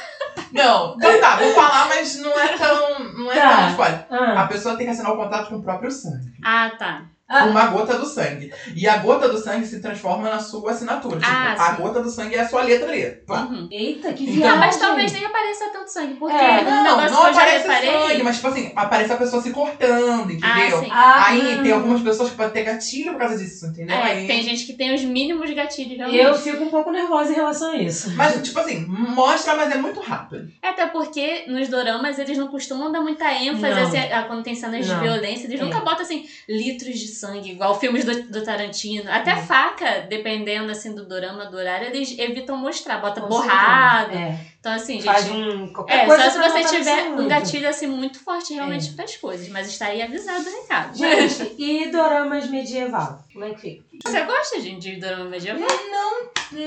[0.52, 2.98] Não, então tá, vou falar, mas não é tão.
[3.14, 3.56] Não é Tá.
[3.56, 4.06] tão spoiler.
[4.10, 6.32] Ah, A pessoa tem que assinar o contrato com o próprio sangue.
[6.44, 7.02] Ah, tá.
[7.30, 7.44] Ah.
[7.46, 8.52] Uma gota do sangue.
[8.74, 11.20] E a gota do sangue se transforma na sua assinatura.
[11.20, 11.82] Tipo, Ah, a sim.
[11.82, 13.04] gota do sangue é a sua letra ali.
[13.28, 13.68] Uhum.
[13.70, 14.50] Eita, que Então- viagem.
[14.50, 18.36] Não, mas talvez nem apareça tanto sangue, porque É, Não, não já aparece sangue, mas
[18.36, 20.78] tipo assim, aparece a pessoa se cortando, entendeu?
[20.78, 20.88] Ah, sim.
[20.90, 23.94] Ah, Aí tem algumas pessoas que podem ter gatilho por causa disso, entendeu?
[23.96, 24.26] É, Aí...
[24.26, 26.18] tem gente que tem os mínimos gatilhos realmente.
[26.24, 28.10] Eu fico um pouco nervosa em relação a isso.
[28.16, 30.48] Mas, tipo assim, mostra, mas é muito rápido.
[30.62, 33.86] Até porque nos doramas eles não costumam dar muita ênfase Não.
[33.86, 34.96] assim, a- quando tem cenas Não.
[34.96, 35.46] de violência.
[35.46, 35.64] Eles É.
[35.64, 39.10] nunca botam assim litros de sangue, igual filmes do, do Tarantino.
[39.10, 42.98] Até faca, dependendo assim do dorama, do horário, eles evitam mostrar.
[42.98, 44.12] Bota Com borrado.
[44.12, 44.38] certeza.
[44.60, 45.00] Então, assim, É.
[45.00, 45.04] gente.
[45.04, 45.68] Faz um.
[45.72, 48.92] Qualquer É, coisa só se você não tiver um gatilho assim muito forte realmente É.
[48.92, 49.48] para as coisas.
[49.48, 50.96] Mas está aí avisado o recado.
[50.98, 53.24] Gente, e doramas medieval?
[53.32, 53.84] Como é que fica?
[54.04, 55.66] Você gosta, gente, de dorama medieval?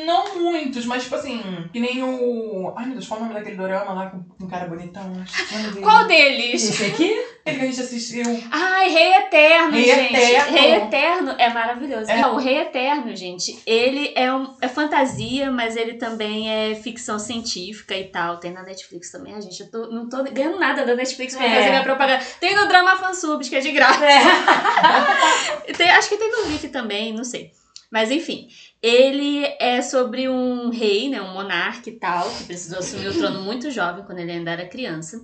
[0.05, 2.73] Não muitos, mas tipo assim, que nem o.
[2.75, 5.03] Ai meu Deus, qual o nome daquele dorama lá com um cara bonitão?
[5.21, 5.81] Acho é.
[5.81, 6.69] Qual deles?
[6.69, 7.12] Esse aqui?
[7.41, 8.23] Aquele que a gente assistiu.
[8.50, 10.13] Ai, Rei Eterno, Rei gente.
[10.15, 10.51] Eterno.
[10.57, 12.09] Rei Eterno é maravilhoso.
[12.09, 12.21] É.
[12.21, 17.19] Não, o Rei Eterno, gente, ele é, um, é fantasia, mas ele também é ficção
[17.19, 18.37] científica e tal.
[18.37, 19.33] Tem na Netflix também.
[19.35, 21.55] A gente, eu tô- não tô ganhando nada da Netflix pra É.
[21.55, 22.23] fazer minha propaganda.
[22.39, 24.03] Tem no Drama Fansubs, que é de graça.
[24.05, 24.19] É.
[25.77, 27.51] Tem- acho que tem no Viki também, não sei.
[27.91, 28.47] Mas enfim,
[28.81, 33.41] ele é sobre um rei, né, um monarca e tal, que precisou assumir o trono
[33.41, 35.21] muito jovem, quando ele ainda era criança.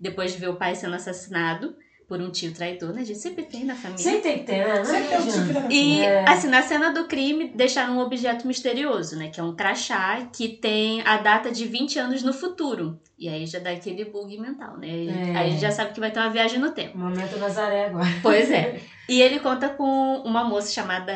[0.00, 1.76] Depois de ver o pai sendo assassinado
[2.08, 3.02] por um tio traidor, né?
[3.02, 4.02] A gente sempre tem na família.
[4.02, 4.82] Sempre tem que ter, né?
[4.82, 6.24] Sempre tem um tipo de E, É.
[6.26, 9.28] assim, na cena do crime, deixaram um objeto misterioso, né?
[9.28, 12.98] Que é um crachá que tem a data de 20 anos no futuro.
[13.18, 14.88] E aí já dá aquele bug mental, né?
[14.88, 15.36] É.
[15.36, 16.96] Aí a gente já sabe que vai ter uma viagem no tempo.
[16.96, 18.08] Momento Nazaré agora.
[18.22, 18.80] Pois é.
[19.08, 21.14] E ele conta com uma moça chamada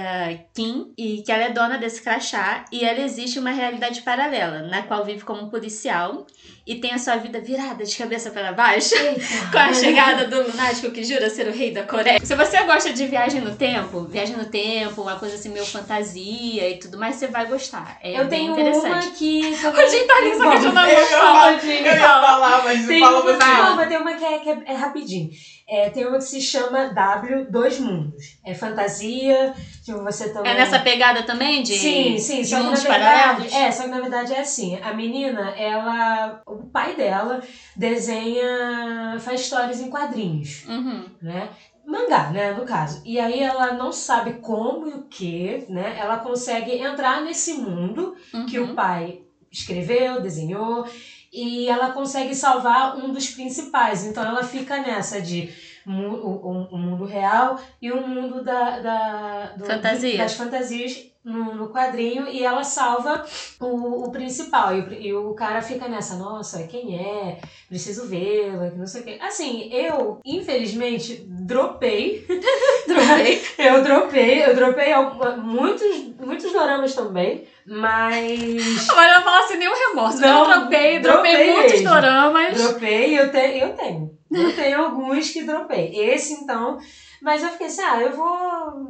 [0.55, 4.81] Kim, e que ela é dona desse crachá, e ela existe uma realidade paralela, na
[4.81, 6.27] qual vive como um policial
[6.67, 8.95] e tem a sua vida virada de cabeça para baixo.
[9.51, 12.25] Com a chegada do lunático que jura ser o rei da Coreia.
[12.25, 16.71] Se você gosta de viagem no tempo, viagem no tempo, uma coisa assim meio fantasia
[16.71, 17.99] e tudo mais, você vai gostar.
[18.01, 19.07] É Eu tenho interessante.
[19.07, 19.43] uma que.
[19.83, 23.21] A gente tá ali só que a gente não Eu ia falar, mas Tem fala
[23.21, 23.45] uma, você.
[23.45, 25.31] não, mas tem uma que é, que é, é rapidinho.
[25.69, 28.39] É, tem uma que se chama W Dois Mundos.
[28.45, 30.53] É fantasia, tipo, você também.
[30.53, 33.05] É nessa pegada também de, Sim, sim, de mundos verdade.
[33.05, 33.53] paralelos?
[33.53, 34.79] É, só que na verdade é assim.
[34.83, 36.43] A menina, ela.
[36.47, 37.41] O pai dela
[37.77, 39.19] desenha.
[39.21, 41.05] faz histórias em quadrinhos, Uhum.
[41.21, 41.49] né?
[41.87, 43.03] Mangá, né, no caso.
[43.05, 45.97] E aí ela não sabe como e o que, né?
[45.99, 48.15] Ela consegue entrar nesse mundo
[48.49, 48.75] que o Uhum.
[48.75, 49.19] pai
[49.51, 50.87] escreveu, desenhou,
[51.33, 54.05] e ela consegue salvar um dos principais.
[54.05, 55.51] Então ela fica nessa de
[55.87, 60.19] o, o- mundo real e o mundo da, da- do- Fantasia.
[60.19, 63.25] das fantasias no, no quadrinho e ela salva
[63.59, 64.77] o, o principal.
[64.77, 67.39] E o, e o cara fica nessa, nossa, quem é?
[67.69, 69.19] Preciso vê-la, que não sei o quê.
[69.21, 72.27] Assim, eu, infelizmente, dropei.
[72.87, 73.43] Dropei.
[73.59, 74.93] Eu dropei, eu dropei
[75.39, 75.87] muitos,
[76.19, 78.89] muitos doramas também, mas.
[78.91, 80.21] Agora eu vou falar sem nenhum remorso.
[80.21, 81.89] Não, eu dropei, dropei, dropei muitos mesmo.
[81.89, 82.63] doramas.
[82.63, 84.11] Dropei, eu, te, eu tenho.
[84.33, 85.95] Eu tenho alguns que dropei.
[85.95, 86.79] Esse, então,
[87.23, 88.37] Mas eu fiquei assim, ah, eu vou,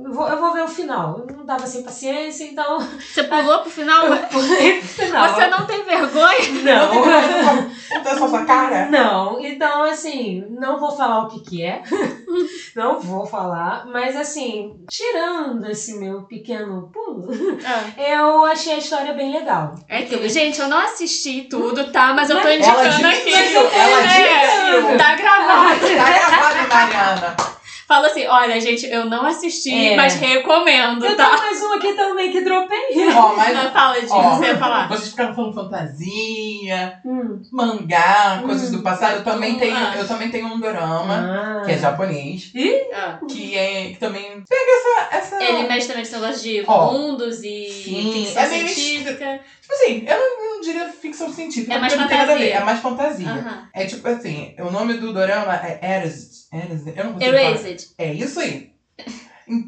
[0.07, 1.25] eu vou, eu vou ver o final.
[1.29, 4.07] Eu não tava sem paciência, então Você pulou pro final?
[4.09, 5.35] eu pulei pro final.
[5.35, 6.39] Você não tem vergonha?
[6.63, 7.71] Não.
[7.95, 8.87] Então é só sua cara?
[8.87, 11.83] Não, então assim, não vou falar o que que é,
[12.75, 17.29] não vou falar, mas assim, tirando esse meu pequeno pulo,
[17.99, 19.75] eu achei a história bem legal.
[19.89, 20.27] É aquilo.
[20.29, 22.15] Gente, eu não assisti tudo, tá?
[22.15, 23.33] Mas eu tô Ela indicando aqui.
[23.35, 24.99] ela É, admitiu.
[24.99, 25.81] tá gravado.
[25.81, 27.37] Tá gravado, Mariana.
[27.87, 29.97] Fala assim, olha, gente, eu não assisti, É.
[29.97, 31.27] mas recomendo, Eu tá?
[31.31, 32.79] tenho mais uma aqui também que dropei.
[33.15, 34.37] Ó, mas Não, fala, Dinho, Ó.
[34.37, 34.89] você ia falar.
[34.89, 37.41] vocês ficaram falando fantasia, Hum.
[37.51, 39.17] mangá, coisas do passado.
[39.17, 39.95] Eu também Hum, tenho, ah.
[39.97, 41.63] eu também tenho um dorama, Ah.
[41.65, 42.53] que é japonês,
[42.95, 43.19] Ah.
[43.29, 46.93] que é que também pega essa essa Ele mexe também nesse negócio de Ó.
[46.93, 49.41] mundos e Sim, é meio científica.
[49.63, 52.35] Tipo assim, eu não, não diria ficção científica, É mais porque não tem nada a
[52.35, 52.61] ver, fantasia.
[52.61, 53.29] é mais fantasia.
[53.31, 53.69] Aham.
[53.73, 56.49] É tipo assim, o nome do dorama é Erased.
[56.53, 57.49] Erased, eu não consigo falar.
[57.49, 57.87] Erased.
[57.97, 58.73] É isso aí.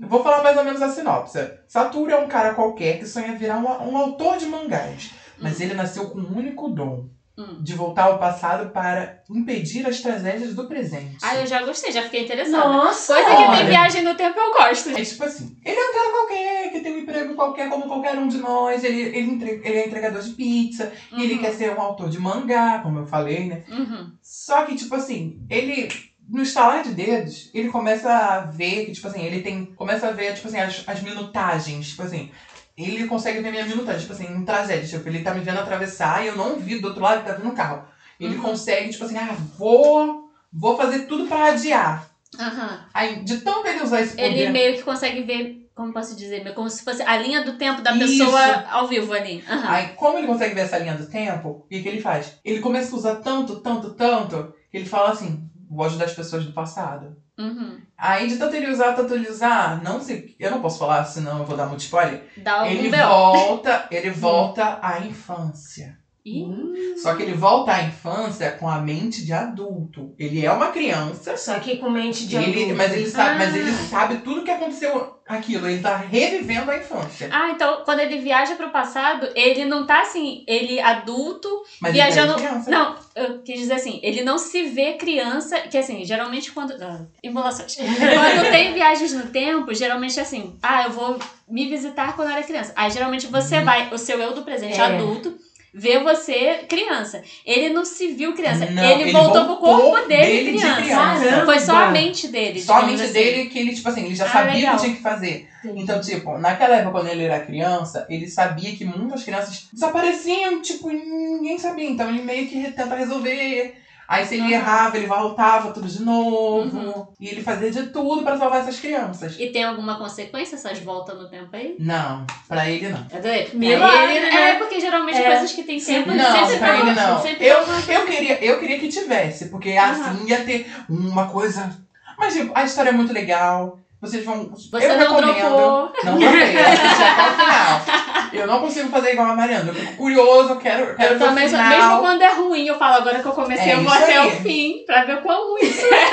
[0.08, 1.38] Vou falar mais ou menos a sinopse.
[1.68, 5.10] Satoru é um cara qualquer que sonha virar um, um autor de mangás.
[5.38, 7.04] Mas ele nasceu com um único dom.
[7.36, 7.56] Hum.
[7.60, 11.16] De voltar ao passado para impedir as tragédias do presente.
[11.20, 12.68] Ah, eu já gostei, já fiquei interessada.
[12.68, 13.12] Nossa!
[13.14, 13.56] Coisa que olha.
[13.58, 14.90] tem viagem no tempo eu gosto.
[14.90, 18.16] É tipo assim, ele é um cara qualquer, que tem um emprego qualquer, como qualquer
[18.16, 18.84] um de nós.
[18.84, 20.92] Ele, ele, entre- ele é entregador de pizza.
[21.10, 21.40] E ele Uhum.
[21.40, 23.64] quer ser um autor de mangá, como eu falei, né?
[23.68, 24.12] Uhum.
[24.22, 25.88] Só que, tipo assim, ele.
[26.26, 29.66] No estalar de dedos, ele começa a ver que, tipo assim, ele tem.
[29.74, 31.88] Começa a ver, tipo assim, as, as minutagens.
[31.88, 32.30] Tipo assim,
[32.76, 34.88] ele consegue ver minha minutagem, tipo assim, em tragédia.
[34.88, 37.32] Tipo, ele tá me vendo atravessar e eu não vi do outro lado, ele tá
[37.34, 37.86] vindo um carro.
[38.18, 38.42] Ele Uhum.
[38.42, 40.24] consegue, tipo assim, ah, vou.
[40.52, 42.06] Vou fazer tudo pra adiar.
[42.38, 42.84] Aham.
[42.92, 44.30] Aí, de tanto ele usar esse poder.
[44.30, 47.82] Ele meio que consegue ver, como posso dizer, como se fosse a linha do tempo
[47.82, 48.18] da Isso.
[48.18, 49.42] pessoa ao vivo ali.
[49.48, 49.68] Aham.
[49.68, 52.32] Aí, como ele consegue ver essa linha do tempo, o que, que ele faz?
[52.44, 56.44] Ele começa a usar tanto, tanto, tanto, que ele fala assim: vou ajudar as pessoas
[56.44, 57.16] do passado.
[57.38, 57.80] Uhum.
[57.96, 61.40] Aí, de tanto ele usar, tanto ele usar, não sei, eu não posso falar, senão
[61.40, 62.28] eu vou dar muito spoiler.
[62.36, 65.98] Dá Ele volta, ele volta à infância.
[66.26, 70.14] Ih, Só que ele volta à infância com a mente de adulto.
[70.18, 72.76] Ele é uma criança, Só que com mente de ele, adulto.
[72.76, 73.58] mas, ele sabe, mas Ah.
[73.58, 75.68] ele sabe tudo que aconteceu aquilo.
[75.68, 77.28] Ele tá revivendo a infância.
[77.30, 82.32] Ah, então quando ele viaja pro passado, ele não tá assim, ele adulto, Mas viajando.
[82.32, 82.70] ele criança.
[82.70, 86.72] Não, eu quis dizer assim, ele não se vê criança, que assim, geralmente quando.
[86.82, 87.76] Ah, emulações.
[87.76, 92.36] quando tem viagens no tempo, geralmente é assim, ah, eu vou me visitar quando eu
[92.36, 92.72] era criança.
[92.74, 93.64] Aí geralmente você Uhum.
[93.64, 94.84] vai, o seu eu do presente É.
[94.84, 95.36] adulto.
[95.76, 97.20] Vê você criança.
[97.44, 98.66] Ele não se viu criança.
[98.70, 100.80] Não, ele, ele voltou pro voltou corpo dele, dele de criança.
[100.82, 101.24] criança.
[101.24, 101.44] Caramba.
[101.46, 102.62] Foi só a mente dele.
[102.62, 103.12] Só a mente assim.
[103.12, 104.76] dele que ele, tipo assim, ele já Ah, sabia o legal.
[104.76, 105.48] que tinha que fazer.
[105.64, 110.90] Então, tipo, naquela época, quando ele era criança, ele sabia que muitas crianças desapareciam, tipo,
[110.90, 111.88] ninguém sabia.
[111.90, 113.74] Então ele meio que tenta resolver.
[114.06, 114.50] Aí se ele Uhum.
[114.50, 116.76] errava, ele voltava tudo de novo.
[116.78, 117.06] Uhum.
[117.18, 119.36] E ele fazia de tudo pra salvar essas crianças.
[119.38, 121.74] E tem alguma consequência essas voltas no tempo aí?
[121.78, 123.06] Não, pra ele não.
[123.10, 123.50] É doido?
[123.58, 124.50] Milagre, ele- né?
[124.50, 125.30] É, porque geralmente É.
[125.30, 127.22] coisas que tem tempo Sempre- Não, sempre pra ele não.
[127.22, 131.70] sempre Eu, eu, queria, eu queria que tivesse, porque assim ia ter uma coisa.
[132.18, 133.78] Mas, tipo, a história é muito legal.
[134.00, 134.50] Vocês vão.
[134.50, 135.38] Você eu não recomendo.
[135.48, 135.92] dropou.
[136.04, 138.03] Não dropei, assisti até o final.
[138.34, 139.70] Eu não consigo fazer igual a Mariana.
[139.70, 141.68] Eu fico curioso, eu quero, eu quero Eu também, final.
[141.68, 144.30] mesmo quando é ruim, eu falo agora que eu comecei, É eu vou até o
[144.42, 146.10] fim pra ver quão ruim isso é.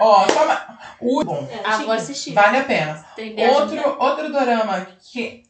[0.00, 0.66] Ó, só
[1.00, 2.32] o bom, É, Ah, vou assistir.
[2.34, 3.04] vale a pena.
[3.50, 5.47] Outro, outro dorama que.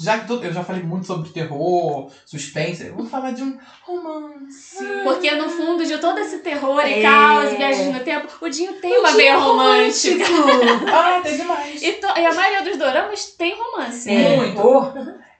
[0.00, 3.58] Já que tu- eu já falei muito sobre terror, suspense, eu vou falar de um
[3.82, 4.76] romance.
[5.04, 7.02] Porque no fundo de todo esse terror e É.
[7.02, 10.24] caos e viagens no tempo, o Dinho tem uma veia romântica.
[10.92, 11.82] Ah, tem demais.
[11.82, 14.10] E, to- e a maioria dos doramas tem romance.
[14.10, 14.36] É.
[14.36, 14.60] Muito.
[14.60, 14.84] Oh,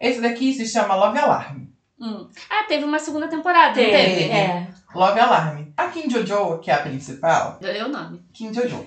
[0.00, 1.64] Esse daqui se chama Love Alarm.
[2.00, 2.28] Hum.
[2.50, 4.24] Ah, teve uma segunda temporada, não tem, teve?
[4.30, 4.68] é.
[4.94, 5.64] Love Alarm.
[5.76, 8.22] A Kim Jojo, que é a principal, Adorei o nome.
[8.32, 8.86] Kim Jojo.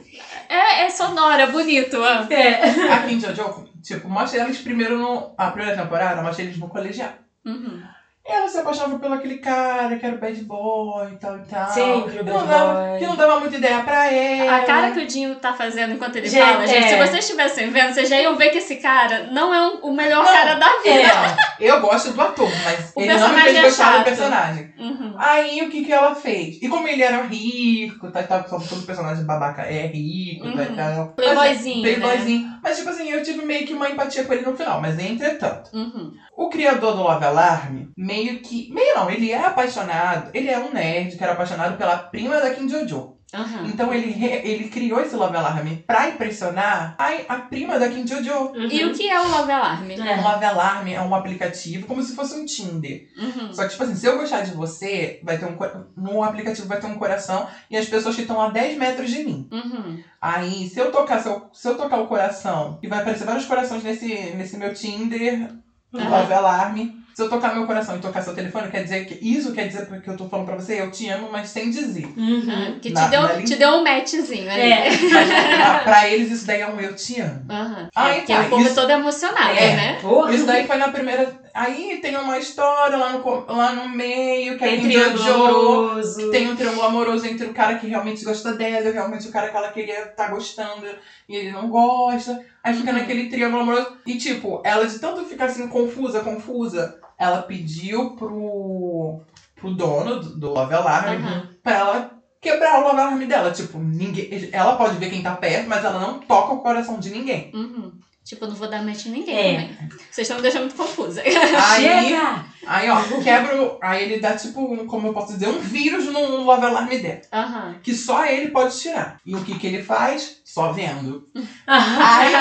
[0.50, 2.02] É, é sonora, bonito.
[2.04, 2.26] ah.
[2.30, 2.64] É.
[2.94, 5.34] A Kim Jojo, tipo, mostra eles primeiro no.
[5.38, 7.12] A primeira temporada, mostra eles no colegial.
[7.46, 7.82] Uhum.
[8.30, 11.70] Ela se apaixonava pelo aquele cara que era o bad boy e tal e tal.
[11.72, 13.00] Sempre o que bad não dava, boy.
[13.00, 14.58] Que não dava muita ideia pra ela.
[14.58, 16.88] A cara que o Dinho tá fazendo enquanto ele Gente, fala, gente, é.
[16.90, 19.94] se vocês estivessem vendo, vocês já iam ver que esse cara não é um- o
[19.94, 20.90] melhor Não, cara da vida.
[20.90, 24.06] É, eu gosto do ator, mas O ele não me fez é gostar do chato.
[24.06, 24.74] personagem.
[24.78, 25.16] Uhum.
[25.18, 26.62] Aí o que que ela fez?
[26.62, 30.76] E como ele era rico, tá, tá, todo personagem babaca é rico, tá, Uhum.
[30.76, 32.60] tá, Playboyzinho, mas, Playboyzinho.
[32.64, 35.70] Mas tipo assim, eu tive meio que uma empatia com ele no final, mas entretanto.
[35.74, 36.12] Uhum.
[36.36, 38.72] O criador do Love Alarm, meio que.
[38.72, 40.30] Meio não, ele é apaixonado.
[40.34, 43.17] Ele é um nerd que era apaixonado pela prima da Kim Jojo.
[43.34, 43.66] Aham.
[43.66, 48.08] Então ele, re- ele criou esse Love Alarm pra impressionar a, a prima da Kim
[48.08, 48.54] Jojo.
[48.56, 49.86] E o que é o Love Alarm?
[49.86, 50.22] O É.
[50.22, 53.06] Love Alarm é um aplicativo como se fosse um Tinder.
[53.18, 53.52] Uhum.
[53.54, 55.58] Só que, tipo assim, se eu gostar de você, vai ter um,
[55.98, 59.24] no aplicativo vai ter um coração e as pessoas que estão a 10 metros de
[59.24, 59.48] mim.
[59.52, 60.02] Uhum.
[60.22, 63.46] Aí, se eu tocar, se eu, se eu tocar o coração, e vai aparecer vários
[63.46, 65.52] corações nesse, nesse meu Tinder.
[65.94, 66.78] Love Alarm.
[67.18, 69.18] Se eu tocar meu coração e tocar seu telefone, quer dizer que.
[69.28, 72.06] Isso quer dizer porque eu tô falando pra você, eu te amo, mas sem dizer.
[72.16, 72.46] Uhum.
[72.48, 74.62] Ah, Que te, Na- deu, na te deu um matchzinho ali.
[74.72, 74.90] É.
[74.92, 77.42] Mas pra, eles, isso daí é um eu te amo.
[77.50, 77.88] Aham.
[77.96, 79.76] Aí É, porque tá, o povo isso- é todo emocionado, É.
[79.76, 79.98] né?
[80.00, 80.32] Porra.
[80.32, 81.42] Isso daí foi na primeira.
[81.56, 85.34] Aí tem uma história lá no, lá no meio, que é Tem Kim triângulo Jojo.
[85.34, 86.30] amoroso.
[86.30, 89.50] Tem um triângulo amoroso entre o cara que realmente gosta dela e realmente o cara
[89.50, 90.86] que ela queria tá gostando
[91.28, 92.40] e ele não gosta.
[92.64, 92.98] Aí fica Uhum.
[93.00, 93.98] naquele triângulo amoroso.
[94.06, 99.22] E tipo, ela de tanto ficar assim confusa, confusa, ela pediu pro,
[99.56, 101.50] pro dono do, do Love Alarm Aham.
[101.64, 103.52] pra ela quebrar o Love Alarm dela.
[103.52, 107.10] Tipo, ninguém, ela pode ver quem tá perto, mas ela não toca o coração de
[107.10, 107.52] ninguém.
[107.54, 107.92] Uhum.
[108.24, 109.70] Tipo, eu não vou dar match em ninguém É.
[110.12, 111.22] Vocês estão me deixando muito confusa.
[111.22, 112.46] Aí, Chega!
[112.68, 113.62] Aí ó, quebra.
[113.62, 116.90] o- Aí ele dá tipo, um- como eu posso dizer, um vírus no Love Alarm
[116.90, 117.22] dela.
[117.34, 117.76] Aham.
[117.84, 119.18] que só ele pode tirar.
[119.26, 120.38] E o que, que ele faz?
[120.44, 121.28] Só vendo.
[121.68, 122.34] Aí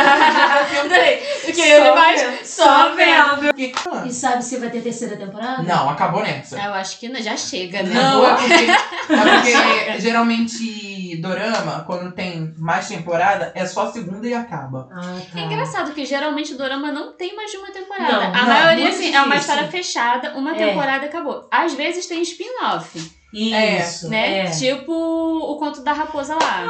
[1.45, 2.23] o que Só ele faz?
[2.23, 2.45] vendo.
[2.45, 3.47] Só vendo.
[3.49, 3.73] fiquei,
[4.07, 5.63] E sabe se vai ter terceira temporada?
[5.63, 6.57] Não, acabou nessa.
[6.59, 7.95] Eu acho que já chega, né?
[7.95, 8.53] Não, é porque,
[9.13, 10.65] é porque geralmente
[11.17, 14.89] dorama, quando tem mais temporada, é só a segunda e acaba.
[14.93, 15.41] Ah, tá.
[15.41, 18.13] É engraçado que geralmente o dorama não tem mais de uma temporada.
[18.13, 20.67] Não, a não, maioria, assim, é uma história fechada, uma É.
[20.69, 21.47] temporada e acabou.
[21.51, 24.47] Às vezes tem spin-off, Isso, né?
[24.47, 24.51] é.
[24.51, 26.67] Tipo o conto da raposa lá.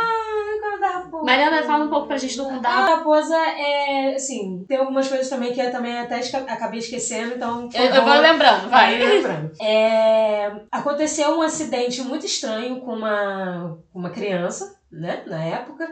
[1.25, 3.37] Mariana, fala um pouco pra gente do conto da A raposa.
[3.37, 7.69] raposa é, assim, tem algumas coisas também que eu também até esca- acabei esquecendo, então.
[7.75, 8.99] Eu, eu vou lembrando, vai.
[8.99, 9.51] vai lembrando.
[9.61, 15.91] É, aconteceu um acidente muito estranho com uma, uma criança, né, na época.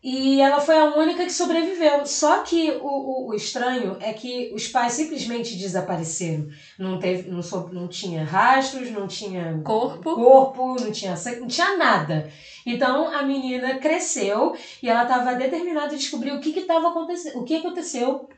[0.00, 2.06] E ela foi a única que sobreviveu.
[2.06, 6.46] Só que o, o, o estranho é que os pais simplesmente desapareceram.
[6.78, 10.14] Não, teve, não, sou, não tinha rastros, não tinha Corpo.
[10.14, 12.30] corpo, não tinha sangue, não tinha nada.
[12.64, 17.40] Então a menina cresceu e ela estava determinada a descobrir o que que estava acontecendo,
[17.40, 18.28] o que aconteceu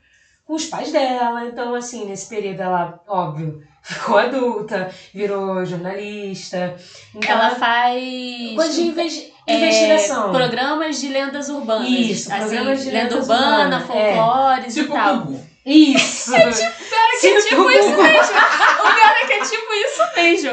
[0.46, 1.44] com os pais dela.
[1.44, 6.74] Então assim, nesse período ela, óbvio, ficou adulta, virou jornalista.
[7.14, 8.54] Então, Ela faz.
[8.54, 10.32] coisa de é, investigação.
[10.32, 11.88] programas de lendas urbanas.
[11.88, 14.14] Isso, assim, programas de lenda lendas urbana, urbanas, é.
[14.14, 15.14] folclores Tipo e tal.
[15.14, 15.50] o Gugu.
[15.66, 16.30] Isso.
[16.32, 18.40] Pior é que é tipo isso mesmo.
[18.80, 20.50] O pior é que é tipo isso mesmo.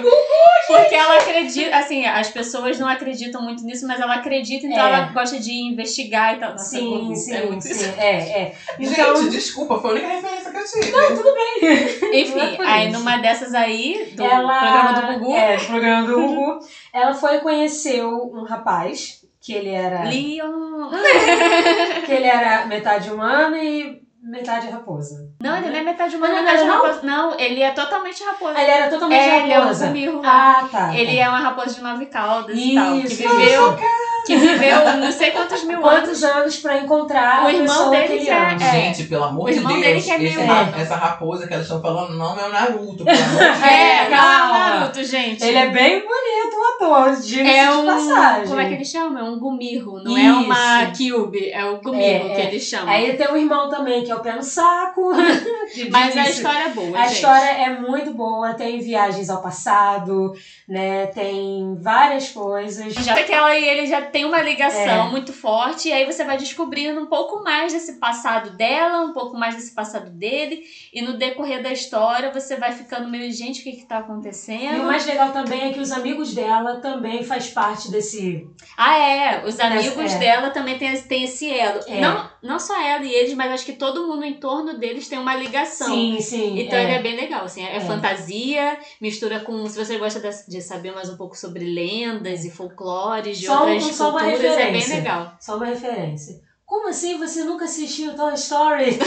[0.68, 4.88] Porque ela acredita, assim, as pessoas não acreditam muito nisso, mas ela acredita, então É.
[4.88, 6.52] ela gosta de investigar e tal.
[6.52, 7.72] Nossa, Sim, Gugu, sim, é muito sim.
[7.72, 7.86] isso.
[7.98, 8.56] É, é.
[8.78, 10.92] Então, Gente, desculpa, foi a única referência que eu tive.
[10.92, 15.66] Não é Enfim, por aí numa dessas aí, do ela, programa do Gugu, É, do
[15.66, 16.60] programa do Gugu.
[16.92, 20.90] ela foi conhecer um rapaz que ele era Leon.
[22.06, 25.30] que ele era metade humano e metade raposa.
[25.42, 26.76] Não, ele não é metade humano, Não é metade não?
[26.76, 27.02] raposa.
[27.04, 28.60] Não, ele é totalmente raposa.
[28.62, 29.94] Ele era totalmente É, ele é um raposa.
[30.24, 30.96] ah, tá.
[30.96, 31.24] Ele tá.
[31.24, 32.92] é uma raposa de nove caudas e tal.
[32.94, 33.78] Que Isso, viveu, isso.
[34.26, 36.00] Que viveu não sei quantos mil anos.
[36.02, 38.64] Quantos anos pra encontrar O irmão dele que é- ama?
[38.64, 38.72] é.
[38.72, 41.54] Gente, pelo amor O de irmão Deus, dele que é esse ra- essa raposa que
[41.54, 43.64] elas estão falando não é o Naruto, pelo amor de Deus.
[43.64, 44.48] É, não é calma.
[44.50, 45.44] o Naruto, gente.
[45.44, 47.86] Ele é bem bonito, o ator, diga-se É de um.
[47.86, 48.48] passagem.
[48.48, 49.20] Como é que ele chama?
[49.20, 50.04] É um gumirro.
[50.04, 51.14] Não é uma Isso.
[51.16, 52.46] cube, é o gumirro É, que é.
[52.48, 52.92] ele chama.
[52.92, 55.12] Aí tem um irmão também, que é o pé no saco.
[55.92, 56.98] Mas a história é boa.
[56.98, 57.14] A gente.
[57.16, 60.34] história é muito boa, tem viagens ao passado,
[60.68, 61.08] né?
[61.08, 62.94] Tem várias coisas.
[62.94, 65.10] Já que ela e ele já tem uma ligação É.
[65.10, 69.38] muito forte, e aí você vai descobrindo um pouco mais desse passado dela, um pouco
[69.38, 73.64] mais desse passado dele, e no decorrer da história você vai ficando meio, gente, o
[73.64, 74.82] que que tá E acontecendo?
[74.82, 78.48] o mais legal também é que os amigos dela também faz parte desse.
[78.78, 80.18] Ah, é, os amigos É.
[80.20, 81.80] dela também tem, tem esse elo.
[81.88, 82.00] É.
[82.00, 85.18] Não, não só ela e eles, mas acho que todo mundo em torno deles tem
[85.20, 85.88] uma ligação.
[85.88, 86.60] Sim, sim.
[86.60, 86.84] Então é.
[86.84, 87.80] ele é bem legal, assim, é, É.
[87.82, 93.40] fantasia, mistura com, se você gosta de, saber mais um pouco sobre lendas e folclores
[93.40, 95.34] de Só um- outras só uma culturas, é bem legal.
[95.40, 96.42] Só uma referência.
[96.66, 98.98] Como assim você nunca assistiu Toy Story?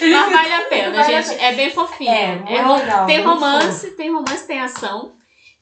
[0.00, 1.40] Mas vale a pena, Vale a gente.
[1.42, 2.10] É bem fofinho.
[2.10, 5.12] É, muito ro- legal, Tem romance, tem romance, tem ação.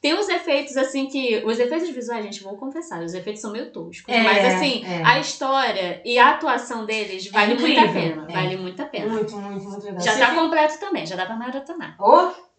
[0.03, 1.41] Tem os efeitos, assim, que.
[1.45, 4.13] Os efeitos visuais, gente, vou confessar, os efeitos são meio toscos.
[4.13, 5.01] É, mas, assim, é.
[5.01, 8.25] a história e a atuação deles vale muito a pena.
[8.29, 8.33] é.
[8.33, 9.07] Vale muito a pena.
[9.07, 10.01] Muito, muito, muito legal.
[10.01, 11.95] Já Você tá completo também, já dá pra maratonar.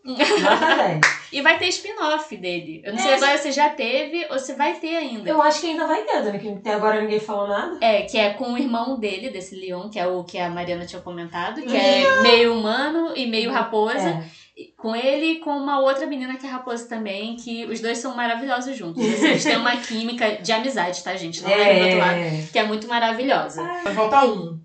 [0.04, 1.00] Nota 10.
[1.32, 2.80] E vai ter spin-off dele.
[2.84, 5.28] Eu não É, sei agora se já teve ou se vai ter ainda.
[5.28, 6.38] Eu acho que ainda vai ter, né?
[6.38, 7.76] Que até agora ninguém falou nada.
[7.80, 10.86] É, que é com o irmão dele, desse Leon, que é o que a Mariana
[10.86, 14.08] tinha comentado, que é meio humano e meio raposa.
[14.08, 14.24] É.
[14.76, 18.14] Com ele e com uma outra menina que é raposa também, que os dois são
[18.14, 19.02] maravilhosos juntos.
[19.04, 21.42] Assim, eles têm uma química de amizade, tá, gente?
[21.42, 22.18] Não é do outro lado.
[22.18, 22.44] É.
[22.52, 23.62] Que é muito maravilhosa.
[23.82, 24.60] Vai faltar um.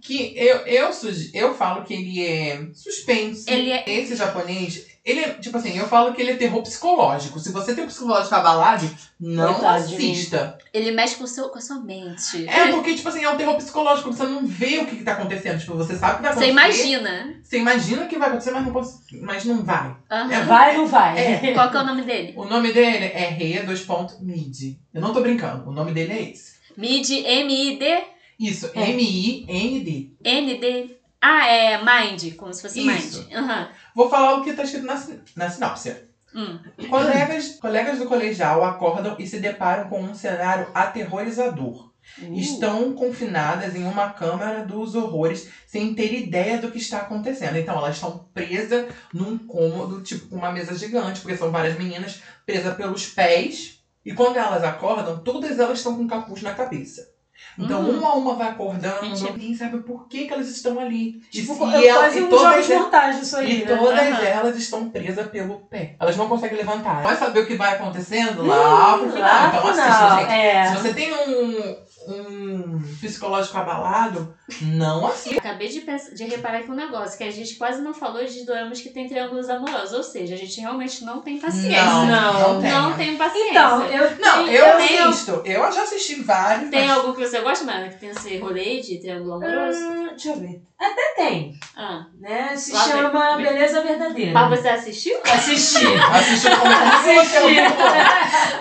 [0.00, 3.50] Que eu, eu, suge- eu falo que ele é suspense.
[3.52, 7.38] Ele é- Esse japonês, ele é, tipo assim, eu falo que ele é terror psicológico.
[7.38, 8.90] Se você tem um psicológico abalado,
[9.20, 10.58] não Coitado assista.
[10.74, 12.46] Ele mexe com, o seu, com a sua mente.
[12.48, 14.12] É porque, tipo assim, é um terror psicológico.
[14.12, 15.58] Você não vê o que, que tá acontecendo.
[15.60, 16.86] Tipo, você sabe o que vai Você acontecer.
[16.88, 17.40] imagina.
[17.42, 19.94] Você imagina que vai acontecer, mas não, cons- mas não vai.
[20.10, 20.32] Aham.
[20.32, 21.18] É Vai ou não vai?
[21.18, 21.52] É.
[21.54, 22.34] Qual que é o nome dele?
[22.36, 24.76] O nome dele é Reia 2.mid.
[24.92, 25.68] Eu não tô brincando.
[25.70, 26.56] O nome dele é esse.
[26.76, 28.02] Mid, M-I-D,
[28.38, 28.90] Isso, É.
[28.90, 30.10] M-I-N-D.
[30.24, 30.95] N-D.
[31.28, 33.24] Ah, é Mind, como se fosse Isso.
[33.24, 33.34] Mind.
[33.34, 33.68] Aham.
[33.96, 34.94] Vou falar o que tá escrito na,
[35.34, 35.96] na sinopse.
[36.32, 36.60] Hum.
[36.88, 41.90] Colegas, colegas do colegial acordam e se deparam com um cenário aterrorizador.
[42.22, 42.32] Uh.
[42.38, 47.56] Estão confinadas em uma câmara dos horrores sem ter ideia do que está acontecendo.
[47.56, 52.22] Então elas estão presas num cômodo, tipo com uma mesa gigante, porque são várias meninas
[52.46, 53.80] presas pelos pés.
[54.04, 57.15] E quando elas acordam, todas elas estão com capuz na cabeça.
[57.58, 57.98] Então, Hum.
[57.98, 59.32] uma a uma vai acordando, Mentira.
[59.32, 61.20] ninguém sabe por que, que elas estão ali.
[61.32, 63.76] E Tipo, é ela- quase e um todas mortais isso aí, e né?
[63.76, 64.22] todas Aham.
[64.24, 65.96] elas estão presas pelo pé.
[65.98, 67.02] Elas não conseguem levantar.
[67.02, 69.20] Vai saber o que vai acontecendo lá pro final.
[69.22, 70.32] Lá então assista, gente.
[70.32, 70.66] é.
[70.66, 75.38] Se você tem um, um psicológico abalado, não assista.
[75.38, 78.44] Acabei de, pensar, de reparar aqui um negócio, que a gente quase não falou de
[78.44, 79.92] doramas que tem triângulos amorosos.
[79.92, 81.84] Ou seja, a gente realmente não tem paciência.
[81.84, 82.70] Não, Não, não tem.
[82.72, 83.50] Não tem paciência.
[83.50, 85.42] Então, eu Não, tenho- eu assisto.
[85.44, 86.70] Eu já assisti vários.
[86.70, 89.78] Tem mas- algum que você gosta, Mara, que tem esse rolê de triângulo amoroso?
[89.84, 90.62] Ah, deixa eu ver.
[90.78, 92.04] Até tem, Ah.
[92.20, 92.54] né?
[92.54, 92.92] Se Lá vem.
[92.92, 94.32] chama Beleza Verdadeira.
[94.32, 95.16] Mas você assistiu?
[95.24, 95.86] Assisti.
[96.12, 97.20] Assisti no começo.
[97.20, 97.56] Assisti.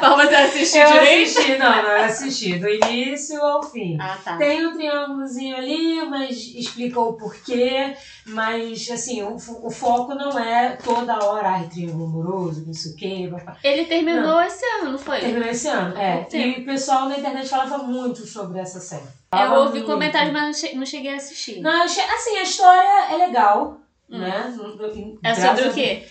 [0.02, 1.30] Mas você assistiu Eu direito?
[1.30, 3.98] assisti, não, não, eu assisti, do início ao fim.
[4.00, 4.38] Ah, tá.
[4.38, 7.96] Tem um triângulozinho ali, mas explica o porquê.
[8.28, 12.96] Mas, assim, o, o foco não é toda hora, ai, triângulo amoroso, não sei o
[12.96, 13.28] quê.
[13.32, 13.58] papá.
[13.64, 15.20] Ele terminou esse ano, não foi?
[15.20, 16.28] Terminou esse ano, é.
[16.34, 19.04] E o pessoal na internet falava muito sobre essa série.
[19.04, 19.86] Eu Falava ouvi muito.
[19.92, 21.62] comentários, mas não che- não cheguei a assistir.
[21.62, 24.18] Não, eu assim, a história é legal, Hum.
[24.20, 24.54] né?
[24.58, 26.04] Não- não- É sobre o quê?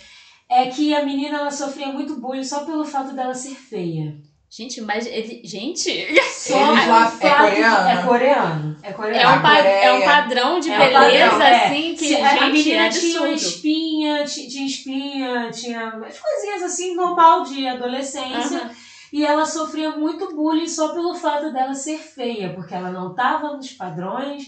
[0.49, 4.15] É que a menina ela sofria muito bullying só pelo fato dela ser feia.
[4.51, 5.41] Gente, mas ele.
[5.45, 5.91] Gente!
[6.31, 7.89] Só Eles lá- é coreano?
[7.89, 8.77] É coreano.
[8.85, 9.39] É É coreano.
[9.39, 11.65] um, pa- é um padrão de É beleza, padrão, é.
[11.67, 13.35] assim, que Se- a- a gente, menina é tinha absurdo.
[13.35, 18.59] espinha, ti- tinha espinha, tinha umas coisinhas assim, normal de adolescência.
[18.59, 18.71] Aham.
[19.13, 23.57] E ela sofria muito bullying só pelo fato dela ser feia, porque ela não estava
[23.57, 24.45] nos padrões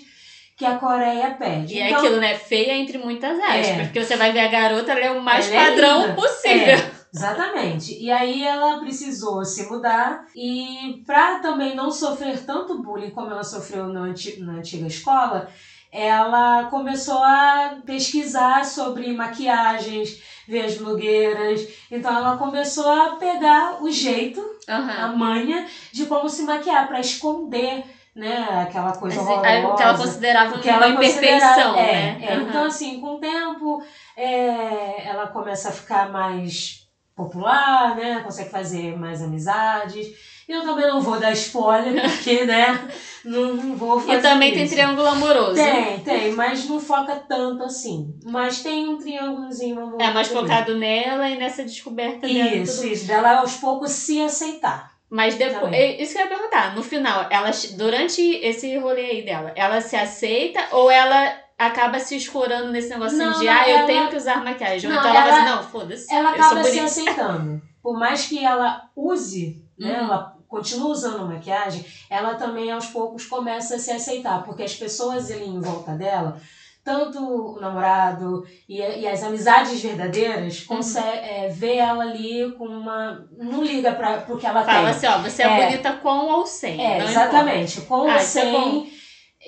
[0.56, 1.74] que a Coreia pede.
[1.74, 2.34] E é Então, aquilo, né?
[2.34, 3.66] Feia entre muitas aspas.
[3.68, 3.84] É.
[3.84, 6.78] Porque você vai ver a garota, ela é o mais Ela é padrão possível.
[7.16, 7.96] Exatamente.
[7.98, 13.42] E aí ela precisou se mudar e para também não sofrer tanto bullying como ela
[13.42, 15.48] sofreu na, anti- na antiga escola,
[15.90, 21.66] ela começou a pesquisar sobre maquiagens, ver as blogueiras.
[21.90, 25.16] Então ela começou a pegar o jeito, a Aham.
[25.16, 27.82] manha de como se maquiar para esconder,
[28.14, 30.04] né, aquela coisa Assim, o que ela horrorosa.
[30.04, 32.16] considerava que ela uma imperfeição, considerava- é, né?
[32.20, 32.32] é.
[32.34, 32.48] Aham.
[32.48, 33.80] Então, assim, com o tempo,
[34.14, 36.85] é, ela começa a ficar mais
[37.16, 38.20] popular, né?
[38.22, 40.08] Consegue fazer mais amizades.
[40.46, 42.86] Eu também não vou dar spoiler, porque, né?
[43.24, 44.74] Não, não vou fazer E também tem isso.
[44.74, 45.54] triângulo amoroso.
[45.54, 48.14] Tem, tem, mas não foca tanto assim.
[48.24, 50.04] Mas tem um triângulozinho amoroso.
[50.04, 52.50] É mais focado nela e nessa descoberta dela.
[52.50, 53.06] e Isso, isso.
[53.06, 54.94] Dela aos poucos se aceitar.
[55.08, 55.60] Mas depois.
[55.62, 56.00] Também.
[56.00, 56.76] Isso que eu ia perguntar.
[56.76, 62.16] No final, ela, durante esse rolê aí dela, ela se aceita ou ela acaba se
[62.16, 64.88] escorando nesse negócio Não, de ah, eu ela- tenho que usar maquiagem.
[64.90, 66.12] Não, então ela, vai ela- assim, não, foda-se.
[66.14, 67.60] ela eu sou acaba se aceitando.
[67.82, 70.04] Por mais que ela use, né, Uhum.
[70.06, 75.30] ela continue usando maquiagem, ela também aos poucos começa a se aceitar, porque as pessoas
[75.30, 76.36] ali em volta dela,
[76.84, 80.76] tanto o namorado e, e as amizades verdadeiras, Uhum.
[80.76, 83.18] consegue é, ver ela ali com uma.
[83.36, 84.88] não liga para pro que ela Fala tem.
[84.90, 85.64] assim, ó, você é, É.
[85.66, 86.80] bonita com ou sem.
[86.80, 87.80] É, exatamente.
[87.82, 88.86] Com Ah, ou é sem,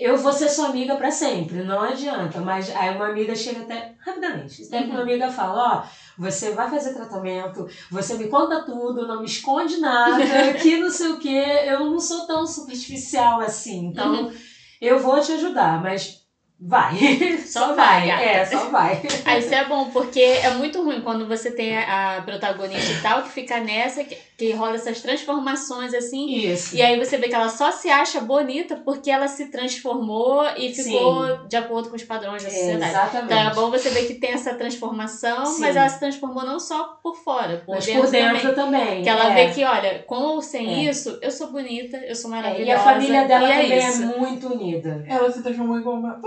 [0.01, 2.41] eu vou ser sua amiga pra sempre, não adianta.
[2.41, 4.63] Mas aí uma amiga chega até rapidamente.
[4.63, 4.91] Até que Uhum.
[4.95, 9.79] uma amiga fala: Ó, você vai fazer tratamento, você me conta tudo, não me esconde
[9.79, 10.19] nada,
[10.63, 11.29] que não sei o que.
[11.29, 14.33] Eu não sou tão superficial assim, então Uhum.
[14.81, 16.17] eu vou te ajudar, mas
[16.61, 16.95] vai.
[17.47, 19.01] Só vai, É, só vai.
[19.25, 23.03] Ah, isso é bom, porque é muito ruim quando você tem a, a protagonista e
[23.03, 26.31] tal, que fica nessa, que, que rola essas transformações assim.
[26.33, 26.77] Isso.
[26.77, 30.73] E aí você vê que ela só se acha bonita porque ela se transformou e
[30.73, 32.91] ficou de acordo com os padrões da É, sociedade.
[32.93, 33.25] exatamente.
[33.25, 35.61] Então é bom você ver que tem essa transformação, Sim.
[35.61, 38.81] mas ela se transformou não só por fora, por Mas dentro, por dentro também.
[38.81, 39.03] também.
[39.03, 39.35] Que ela é.
[39.49, 40.91] vê que, olha, com ou sem É.
[40.91, 42.71] isso, eu sou bonita, eu sou É, maravilhosa.
[42.71, 44.03] e a família dela é também isso.
[44.05, 45.05] é muito unida.
[45.09, 46.21] Ela se transformou igual uma.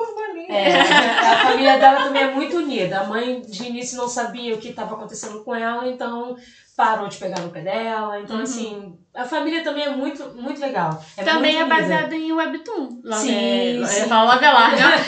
[0.49, 2.99] É, a família dela também é muito unida.
[2.99, 6.35] A mãe de início não sabia o que estava acontecendo com ela, então
[6.75, 8.19] parou de pegar no pé dela.
[8.19, 8.43] Então, Uhum.
[8.43, 11.03] assim, a família também é muito, muito legal.
[11.17, 11.81] É Também é muito unida.
[11.81, 12.89] baseado em Webtoon.
[13.03, 13.35] Love Sim,
[13.83, 14.01] é, sim.
[14.01, 15.03] Eu né?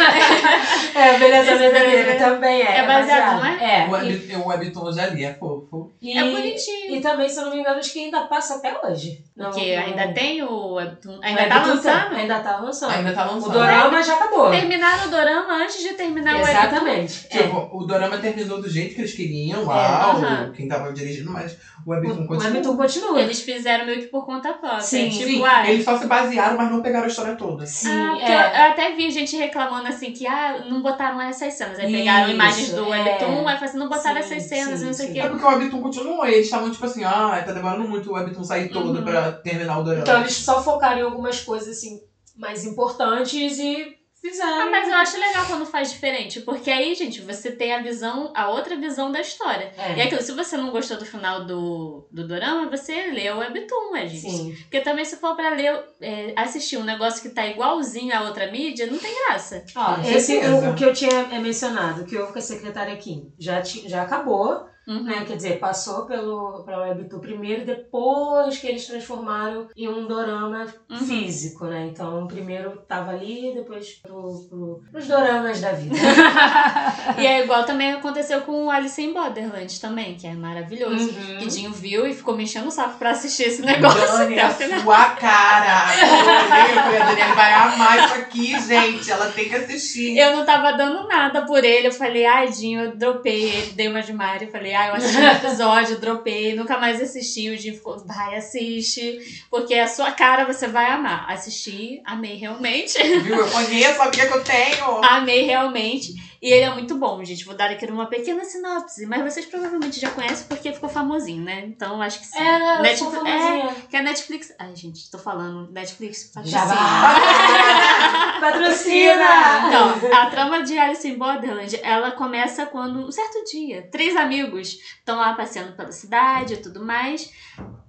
[0.96, 2.78] É, Beleza Esse Verdadeira daí é- também é.
[2.80, 3.84] é baseado, não é?
[3.84, 3.88] É.
[3.88, 5.92] O, web, o Webtoon já li, é fofo.
[6.02, 6.96] E, É bonitinho.
[6.96, 9.24] E também, se eu não me engano, acho que ainda passa até hoje.
[9.36, 11.18] Não, Porque não- ainda tem o Webtoon.
[11.18, 12.16] o Ainda tá lançando?
[12.16, 12.92] Ainda tá lançando.
[12.92, 13.54] Ainda tá O lançando.
[13.54, 14.52] Dorama já acabou.
[14.52, 16.52] Terminaram o dorama antes de terminar o Webtoon.
[16.62, 17.28] Exatamente.
[17.32, 17.38] É.
[17.44, 20.16] Tipo, o Dorama terminou do jeito que eles queriam lá,
[20.50, 21.53] o, quem tava dirigindo, mas
[21.86, 22.52] o Webtoon O continua.
[22.54, 23.22] Webtoon continua.
[23.22, 24.82] Eles fizeram meio que por conta própria.
[24.82, 27.66] Sim, tipo, Sim, ah, eles só se basearam, mas não pegaram a história toda.
[27.66, 28.26] Sim, Ah, é.
[28.26, 31.78] eu, eu até vi gente reclamando assim que ah, não botaram essas cenas.
[31.80, 32.90] Aí pegaram Isso, imagens do é.
[32.90, 35.20] Webtoon, aí falaram assim, não botaram Sim, essas cenas sim, e não sei o quê.
[35.20, 38.14] É porque o Webtoon continuou, e eles estavam tipo assim, ah, tá demorando muito o
[38.14, 39.04] Webtoon sair todo Uhum.
[39.04, 40.02] pra terminar o Dorama.
[40.04, 42.00] Então eles só focaram em algumas coisas assim
[42.36, 43.96] mais importantes e
[44.42, 48.32] Ah, mas eu acho legal quando faz diferente, porque aí, gente, você tem a visão,
[48.36, 49.74] a outra visão da história.
[49.78, 49.98] É.
[49.98, 53.92] E aquilo, se você não gostou do final do, do Dorama, você lê o Webtoon,
[53.92, 54.22] né, gente?
[54.32, 54.56] Sim.
[54.62, 58.50] Porque também se for pra ler, é, assistir um negócio que tá igualzinho a outra
[58.50, 59.64] mídia, não tem graça.
[59.76, 62.96] Ó, esse o, o que eu tinha é, mencionado, o que houve com a secretária
[62.96, 65.04] Kim, já, ti- já acabou, Uhum.
[65.04, 65.24] né?
[65.26, 70.66] Quer dizer, passou pelo pra Webtoon primeiro e depois que eles transformaram em um dorama
[70.90, 70.98] Uhum.
[70.98, 71.88] físico, né?
[71.92, 75.96] Então, primeiro tava ali, depois pro, pro, pros doramas da vida.
[77.18, 81.10] E é igual também aconteceu com o Alice in Borderland também, que é maravilhoso.
[81.10, 81.38] Uhum.
[81.38, 84.50] Que Dinho viu e ficou me enchendo o saco pra assistir esse negócio Dani, a
[84.50, 84.80] final.
[84.82, 85.84] sua cara.
[87.04, 89.12] A Daniela vai amar isso aqui, gente.
[89.12, 90.18] Ela tem que assistir.
[90.18, 91.88] Eu não tava dando nada por ele.
[91.88, 94.46] Eu falei, ai, Dinho, eu dropei ele, dei uma de Mari.
[94.46, 97.50] Eu falei, ai, eu assisti um episódio, dropei, nunca mais assisti.
[97.50, 101.30] O Dinho ficou, vai, assiste, porque a sua cara você vai amar.
[101.30, 103.02] Assisti, amei realmente.
[103.22, 103.36] Viu?
[103.36, 105.04] Eu conheço a amiga que eu tenho.
[105.04, 106.14] Amei realmente.
[106.44, 107.46] E ele é muito bom, gente.
[107.46, 111.64] Vou dar aqui uma pequena sinopse, mas vocês provavelmente já conhecem porque ficou famosinho, né?
[111.66, 112.38] Então acho que sim.
[112.38, 114.54] É, Netflix- é, que a Netflix.
[114.60, 115.72] Ai, gente, tô falando.
[115.72, 118.34] Netflix Já patrocina.
[118.42, 119.68] Patrocina!
[119.68, 124.80] Então, a trama de Alice in Borderland, ela começa quando, um certo dia, três amigos
[124.98, 127.32] estão lá passeando pela cidade e tudo mais,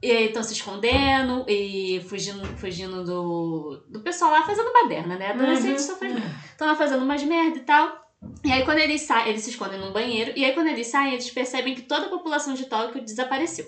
[0.01, 5.31] e estão se escondendo e fugindo, fugindo do, do pessoal lá fazendo baderna, né?
[5.31, 5.97] Adolescentes Uhum.
[5.99, 6.07] só
[6.53, 8.04] Estão lá fazendo umas merda e tal.
[8.45, 11.13] E aí quando eles saem, eles se escondem num banheiro, e aí quando eles saem,
[11.13, 13.67] eles percebem que toda a população de Tóquio desapareceu.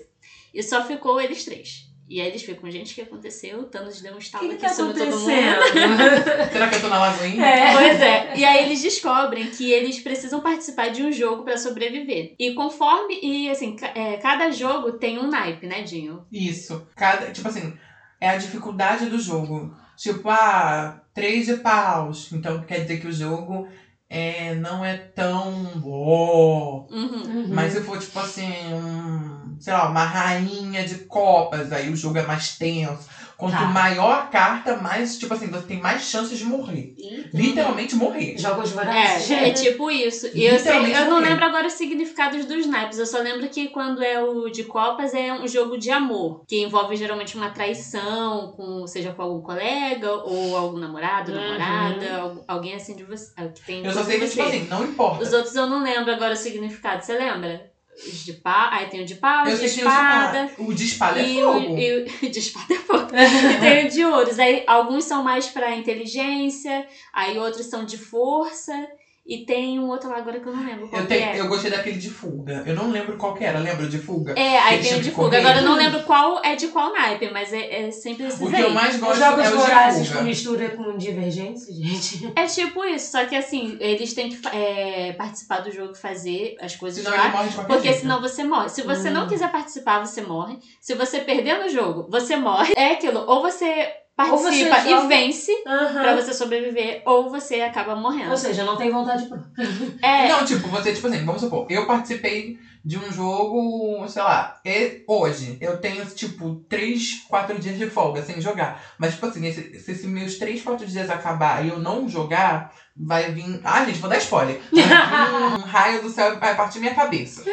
[0.53, 1.87] E só ficou eles três.
[2.09, 3.59] E aí eles ficam, gente, o que aconteceu?
[3.59, 5.29] O Thanos deu um O estalo que, aqui tá sobre todo mundo.
[5.29, 6.49] acontecendo?
[6.53, 7.45] Será que eu tô na lagoinha?
[7.45, 7.73] É.
[7.73, 8.37] Pois é.
[8.37, 12.33] E aí eles descobrem que eles precisam participar de um jogo pra sobreviver.
[12.39, 13.19] E conforme.
[13.21, 16.25] E assim, é, cada jogo tem um naipe, né, Dinho?
[16.31, 16.87] Isso.
[16.95, 17.77] Cada, tipo assim,
[18.21, 19.75] é a dificuldade do jogo.
[19.97, 22.31] Tipo, ah, três de paus.
[22.31, 23.67] Então quer dizer que o jogo
[24.09, 25.81] é, não é tão.
[25.83, 26.85] Oh.
[26.89, 27.23] Uhum.
[27.27, 27.47] Uhum.
[27.49, 32.17] Mas se for, tipo assim, um, sei lá, uma rainha de copas, aí o jogo
[32.17, 33.07] é mais tenso.
[33.37, 33.65] Quanto Tá.
[33.65, 36.95] maior a carta, mais, tipo assim, você tem mais chances de morrer.
[37.31, 38.35] Literalmente morrer.
[38.37, 39.29] Jogos vorazes.
[39.29, 40.27] É, é tipo isso.
[40.33, 42.97] E eu, sei, eu não lembro agora os significados dos naipes.
[42.97, 46.43] Eu só lembro que quando é o de Copas é um jogo de amor.
[46.47, 51.37] Que envolve geralmente uma traição, com, seja com algum colega, ou algum namorado, Uhum.
[51.37, 53.31] namorada, al- alguém assim de você.
[53.37, 55.23] ah, Que tem Eu só sei que, tipo assim, não importa.
[55.23, 57.03] Os outros eu não lembro agora o significado.
[57.03, 57.69] Você lembra?
[57.97, 58.69] Os de pau.
[58.71, 60.51] Aí tem o de pau, o de espada.
[60.57, 61.73] O de espada é E fogo.
[61.73, 63.07] o, e o de espada é fogo.
[63.15, 64.37] e tem o de ouros.
[64.39, 68.87] Aí alguns são mais pra inteligência, aí outros são de força.
[69.27, 71.39] E tem um outro lá agora que eu não lembro qual Eu, que tenho, é.
[71.41, 72.63] eu gostei daquele de fuga.
[72.65, 73.59] Eu não lembro qual que era.
[73.59, 74.31] Lembra de fuga?
[74.39, 75.37] É, aí tem o de fuga.
[75.39, 78.49] Agora eu não lembro qual é de qual naipe, mas é, é sempre esses O
[78.49, 78.61] que aí.
[78.61, 82.31] eu mais Os gosto jogos é o de vorazes com mistura com divergência, gente.
[82.37, 86.55] É tipo isso, só que assim, eles têm que é, participar do jogo e fazer
[86.61, 87.23] as coisas Senão lá.
[87.25, 87.99] ele morre de Porque jeito.
[87.99, 88.69] senão você morre.
[88.69, 89.13] Se você Hum.
[89.13, 90.57] não quiser participar, você morre.
[90.79, 92.73] Se você perder no jogo, você morre.
[92.77, 96.01] É aquilo, ou você Participa e joga- vence Aham.
[96.01, 98.31] pra você sobreviver, ou você acaba morrendo.
[98.31, 99.47] Ou seja, não tem vontade própria.
[100.03, 104.53] É, Não, tipo, você, tipo assim, vamos supor, eu participei de um jogo, sei lá,
[104.65, 108.81] e hoje eu tenho, tipo, 3, 4 dias de folga sem jogar.
[108.97, 113.31] Mas, tipo assim, se esses meus 3, 4 dias acabar e eu não jogar, vai
[113.31, 113.59] vir.
[113.63, 114.59] Ah, gente, vou dar spoiler.
[114.71, 117.43] Vai vir um raio do céu e vai partir minha cabeça.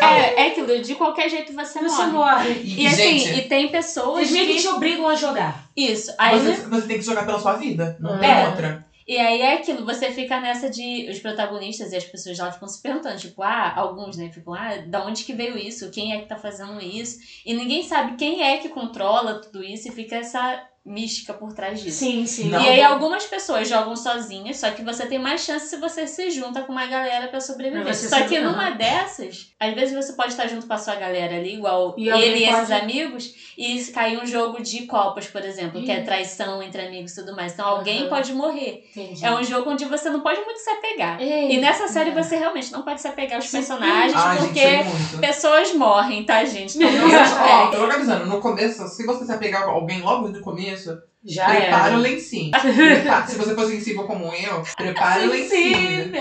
[0.00, 2.10] é, é aquilo, de qualquer jeito você Você morre.
[2.12, 2.50] morre.
[2.62, 4.60] E, E assim, gente, e tem pessoas Os que que.
[4.60, 5.66] te obrigam a jogar.
[5.76, 6.12] Isso.
[6.18, 7.96] Aí você, você tem que jogar pela sua vida.
[8.00, 8.46] Não tem É.
[8.48, 8.86] outra.
[9.08, 11.08] E aí é aquilo, você fica nessa de.
[11.08, 14.30] Os protagonistas e as pessoas lá ficam se perguntando, tipo, ah, alguns, né?
[14.34, 15.90] Ficam, ah, da onde que veio isso?
[15.92, 17.18] Quem é que tá fazendo isso?
[17.46, 21.80] E ninguém sabe quem é que controla tudo isso e fica essa mística por trás
[21.80, 21.98] disso.
[21.98, 22.48] Sim, sim.
[22.48, 22.62] Não.
[22.62, 26.30] E aí algumas pessoas jogam sozinhas, só que você tem mais chance se você se
[26.30, 27.92] junta com uma galera pra sobreviver.
[27.94, 31.54] Só que numa dessas, às vezes você pode estar junto com a sua galera ali,
[31.54, 35.82] igual E ele e esses pode- amigos, e cair um jogo de copas, por exemplo,
[35.82, 37.52] que é traição entre amigos e tudo mais.
[37.52, 38.08] Então alguém Aham.
[38.08, 38.84] pode morrer.
[38.94, 39.24] Entendi.
[39.24, 41.20] É um jogo onde você não pode muito se apegar.
[41.20, 42.12] Ei, E nessa série é.
[42.12, 43.56] você realmente não pode se apegar aos Sim.
[43.58, 45.18] personagens, Ai, porque gente, é muito.
[45.18, 46.76] pessoas morrem, tá, gente?
[46.76, 47.70] Então não Eu, se ó, apegue.
[47.76, 51.02] tô localizando, no começo, se você se apegar a alguém logo no começo, isso.
[51.26, 51.96] Já prepara era.
[51.96, 52.52] o lencinho.
[53.26, 56.12] Se você for sensível como eu, prepara o lencinho.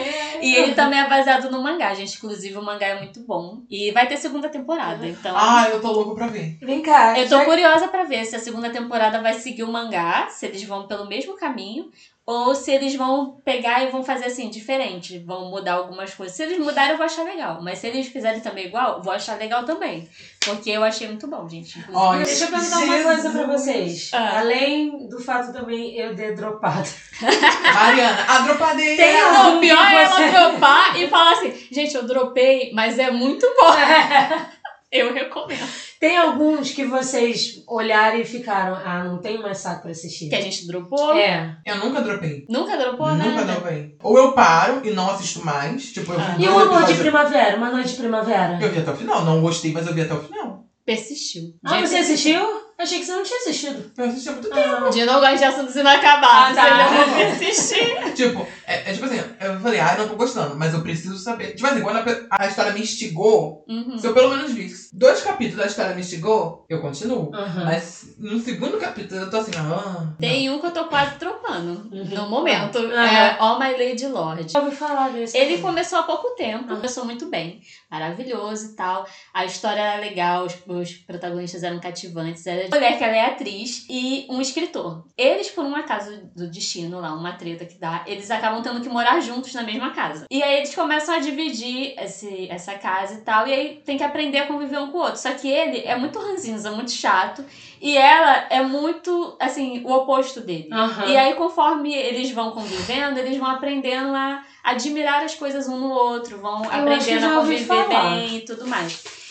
[0.42, 2.18] E ele também é baseado no mangá, gente.
[2.18, 3.62] Inclusive, o mangá é muito bom.
[3.70, 5.36] E vai ter segunda temporada, então.
[5.38, 6.58] Ah, eu tô louco pra ver.
[6.62, 7.18] Vem cá.
[7.18, 10.46] Eu tô já- curiosa pra ver se a segunda temporada vai seguir o mangá, se
[10.46, 11.90] eles vão pelo mesmo caminho,
[12.28, 16.36] ou se eles vão pegar e vão fazer assim, diferente, vão mudar algumas coisas.
[16.36, 17.62] Se eles mudarem, eu vou achar legal.
[17.62, 20.10] Mas se eles fizerem também igual, vou achar legal também.
[20.44, 21.78] Porque eu achei muito bom, gente.
[21.78, 21.96] Inclusive.
[21.98, 24.10] Olha, Deixa eu perguntar uma coisa pra vocês.
[24.12, 24.40] Ah.
[24.40, 26.90] Além do fato também eu ter dropado.
[27.22, 28.96] Mariana, a dropadeira!
[29.04, 32.98] Tem Não, algum o pior é ela dropar e falar assim, gente, eu dropei, mas
[33.00, 33.74] é muito bom.
[34.92, 35.68] Eu recomendo.
[36.00, 40.30] Tem alguns que vocês olharam e ficaram, ah, não tenho mais saco pra assistir.
[40.30, 41.14] Que a gente dropou.
[41.14, 41.58] É.
[41.66, 42.46] Eu nunca dropei.
[42.50, 43.54] Nunca dropou nunca nada.
[43.54, 43.98] dropei.
[44.02, 45.92] Ou eu paro e não assisto mais.
[45.92, 46.36] Tipo, eu Ah.
[46.40, 47.58] E uma noite de primavera?
[47.58, 48.58] Uma noite de primavera?
[48.62, 49.26] Eu vi até o final.
[49.26, 50.64] Não gostei, mas eu vi até o final.
[50.86, 51.56] Persistiu.
[51.66, 52.65] Ah, Gente, você assistiu?
[52.78, 53.92] Achei que você não tinha assistido.
[53.98, 54.86] Eu assisti há muito tempo.
[54.86, 54.90] Ah.
[54.90, 56.58] De não gosto de assuntos inacabados.
[56.58, 56.70] Ah, tá.
[56.70, 58.14] Ele eu vou persistir.
[58.14, 61.54] Tipo, é, é tipo assim, eu falei, ah, não tô gostando, mas eu preciso saber.
[61.56, 63.98] Tipo assim, quando a, a história me instigou, Uhum.
[63.98, 67.34] se eu pelo menos vi dois capítulos da história me instigou, eu continuo.
[67.34, 67.66] Aham.
[67.66, 70.14] Mas no segundo capítulo eu tô assim, ah.
[70.20, 72.06] Tem um que eu tô quase dropando Uhum.
[72.06, 72.78] no momento.
[72.80, 72.92] Uhum.
[72.92, 74.52] É All My Lady Lord.
[74.52, 75.38] Já ouvi falar desse.
[75.38, 75.62] Ele também.
[75.62, 77.60] começou há pouco tempo, começou muito bem,
[77.90, 79.08] maravilhoso e tal.
[79.34, 82.46] A história era legal, os, os protagonistas eram cativantes.
[82.46, 85.06] Era de mulher que ela é atriz e um escritor.
[85.18, 88.90] Eles, por um acaso do destino lá, uma treta que dá, eles acabam tendo que
[88.90, 90.26] morar juntos na mesma casa.
[90.30, 94.04] E aí eles começam a dividir esse, essa casa e tal, e aí tem que
[94.04, 95.18] aprender a conviver um com o outro.
[95.18, 97.44] Só que ele é muito ranzinza, muito chato,
[97.82, 100.70] e ela é muito, assim, o oposto dele.
[100.72, 101.06] Aham.
[101.06, 105.90] E aí, conforme eles vão convivendo, eles vão aprendendo a admirar as coisas um no
[105.90, 109.25] outro, vão que aprendendo a conviver bem e tudo mais.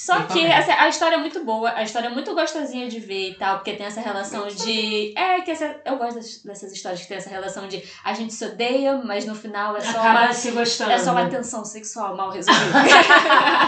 [0.00, 3.30] Só que assim, a história é muito boa, a história é muito gostosinha de ver
[3.30, 5.12] e tal, porque tem essa relação de.
[5.18, 5.74] É, que essa...
[5.84, 9.26] eu gosto das- dessas histórias que tem essa relação de a gente se odeia, mas
[9.26, 10.32] no final é só Acaba uma.
[10.32, 10.92] se gostando.
[10.92, 12.78] É só uma tensão sexual mal resolvida.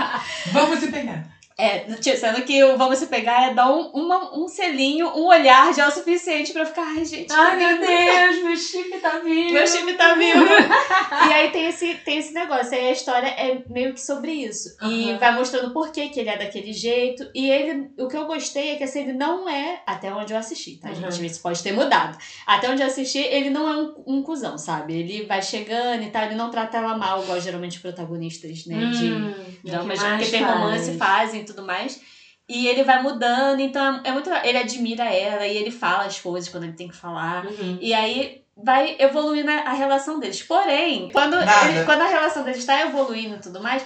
[0.53, 1.27] Vamos se pegar.
[1.61, 1.87] É,
[2.17, 5.85] sendo que o vamos se pegar é dar um, uma- um selinho, um olhar já
[5.85, 7.33] é o suficiente pra ficar, ai, gente.
[7.33, 9.53] Ai, que meu lindo." Deus, meu chip tá vivo.
[9.53, 10.45] Meu time tá vivo.
[11.29, 12.73] e aí tem esse, tem esse negócio.
[12.75, 14.71] Aí a história é meio que sobre isso.
[14.83, 17.29] E vai mostrando por que, que ele é daquele jeito.
[17.35, 20.39] E ele, o que eu gostei é que assim, ele não é, até onde eu
[20.39, 21.11] assisti, tá, Uhum.
[21.11, 21.27] gente?
[21.27, 22.17] Isso pode ter mudado.
[22.47, 24.95] Até onde eu assisti, ele não é um, um cuzão, sabe?
[24.99, 28.87] Ele vai chegando e tal, ele não trata ela mal, igual geralmente os protagonistas, né?
[28.91, 29.35] de Hum,
[29.65, 32.01] dramas, que mais porque tem romance, fazem tudo mais.
[32.49, 34.29] E ele vai mudando, então é é muito.
[34.43, 37.47] Ele admira ela e ele fala as coisas quando ele tem que falar.
[37.47, 37.79] Uhum.
[37.81, 40.43] E aí vai evoluindo a relação deles.
[40.43, 43.85] Porém, quando, ele- quando a relação deles está evoluindo e tudo mais,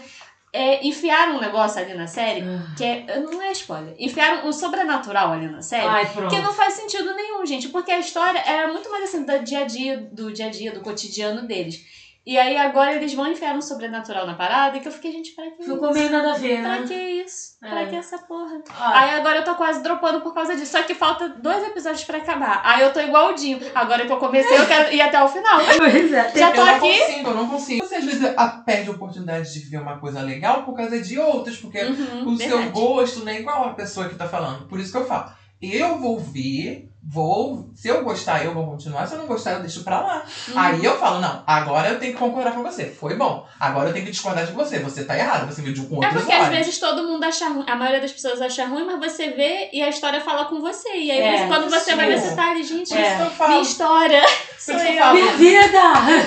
[0.53, 2.75] é, enfiaram um negócio ali na série Ah.
[2.77, 3.19] que é.
[3.21, 3.95] Não é spoiler.
[3.99, 5.87] Enfiaram um sobrenatural ali na série.
[5.87, 6.07] Ai.
[6.31, 9.61] Que não faz sentido nenhum, gente, porque a história era muito mais assim do dia
[9.61, 11.85] a dia, do dia a dia, do cotidiano deles.
[12.27, 15.33] E aí agora eles vão enfiar um sobrenatural na parada e que eu fiquei, gente,
[15.33, 15.99] pra que Ficou isso?
[15.99, 16.87] meio nada a ver, Pra né?
[16.89, 17.59] que isso?
[17.61, 17.87] Pra É.
[17.87, 18.63] que essa porra?
[18.71, 20.73] Ó, Aí agora eu tô quase dropando por causa disso.
[20.73, 22.63] Só que falta dois episódios pra acabar.
[22.65, 23.61] Aí eu tô igual o Dinho.
[23.75, 25.61] Agora que eu comecei, eu quero ir até o final.
[25.77, 26.33] Pois é.
[26.35, 26.99] Já eu tô não aqui.
[26.99, 27.87] consigo, eu não consigo.
[27.87, 31.19] Você às vezes a- perde a oportunidade de ver uma coisa legal por causa de
[31.19, 32.71] outras, porque Uhum, o seu verdade.
[32.71, 34.67] gosto não é igual a pessoa que tá falando.
[34.67, 35.31] Por isso que eu falo.
[35.61, 37.71] Eu vou ver, vou.
[37.75, 39.07] Se eu gostar, eu vou continuar.
[39.07, 40.25] Se eu não gostar, eu deixo pra lá.
[40.49, 40.59] Uhum.
[40.59, 42.87] Aí eu falo, não, agora eu tenho que concordar com você.
[42.87, 43.47] Foi bom.
[43.61, 44.79] Agora eu tenho que discordar de você.
[44.81, 46.57] Você tá errado, você mediu com É outros porque às olhos.
[46.59, 49.83] vezes todo mundo acha ruim, a maioria das pessoas acha ruim, mas você vê e
[49.83, 50.89] a história fala com você.
[50.97, 53.17] E aí É, quando você vai ver, você tá ali, gente, É.
[53.17, 53.51] que eu falo.
[53.51, 54.23] minha história.
[54.59, 55.15] Sou eu falo.
[55.15, 55.81] Minha vida!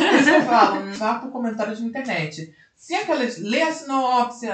[0.10, 2.54] Por isso que eu falo, vá pro comentário de internet.
[2.76, 3.40] Se aquelas.
[3.40, 4.48] Lê a sinopse,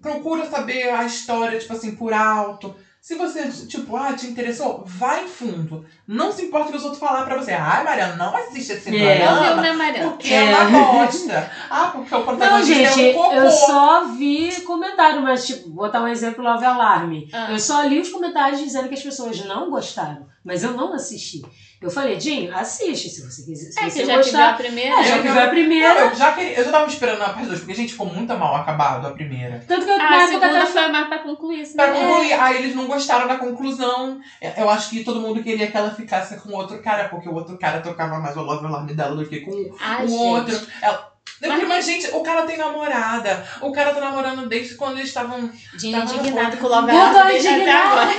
[0.00, 2.74] procura saber a história, tipo assim, por alto.
[3.02, 5.84] Se você, tipo, ah, te interessou, vai em fundo.
[6.06, 7.50] Não se importa o que os outros falar pra você.
[7.50, 9.18] Ai, Mariana, não assiste esse É.
[9.26, 9.60] Não programa.
[9.60, 10.10] né, Mariana?
[10.10, 11.50] Porque é uma bosta.
[11.68, 13.34] Ah, porque o Não, protagonista gente, é um cocô.
[13.34, 17.28] eu só vi comentário, mas, tipo, vou botar um exemplo Love Alarme.
[17.32, 17.50] Ah.
[17.50, 20.28] Eu só li os comentários dizendo que as pessoas não gostaram.
[20.44, 21.42] Mas eu não assisti.
[21.82, 23.72] Eu falei, Dinho, assiste se você quiser.
[23.72, 24.50] Se É, você que já gostar.
[24.50, 24.94] a primeira.
[25.00, 25.94] É, já Eu que a primeira.
[25.94, 28.34] Não, eu já queria, eu já tava esperando a parte 2, porque, gente, ficou muito
[28.36, 29.62] mal acabado a primeira.
[29.66, 31.74] Tanto que eu, Ah, na a época segunda até foi mais pra concluir, assim.
[31.74, 32.00] Pra né?
[32.00, 34.20] concluir, aí eles não gostaram da conclusão.
[34.56, 37.58] Eu acho que todo mundo queria que ela ficasse com outro cara, porque o outro
[37.58, 40.18] cara tocava mais o love alarme dela do que com Ai, o gente.
[40.20, 40.66] outro.
[40.80, 41.11] Ela...
[41.48, 43.44] Mas- Mas, gente, o cara tem namorada.
[43.60, 45.48] O cara tá namorando desde quando eles estavam.
[45.48, 48.10] Tava indignado com o Love Eu tô indignado.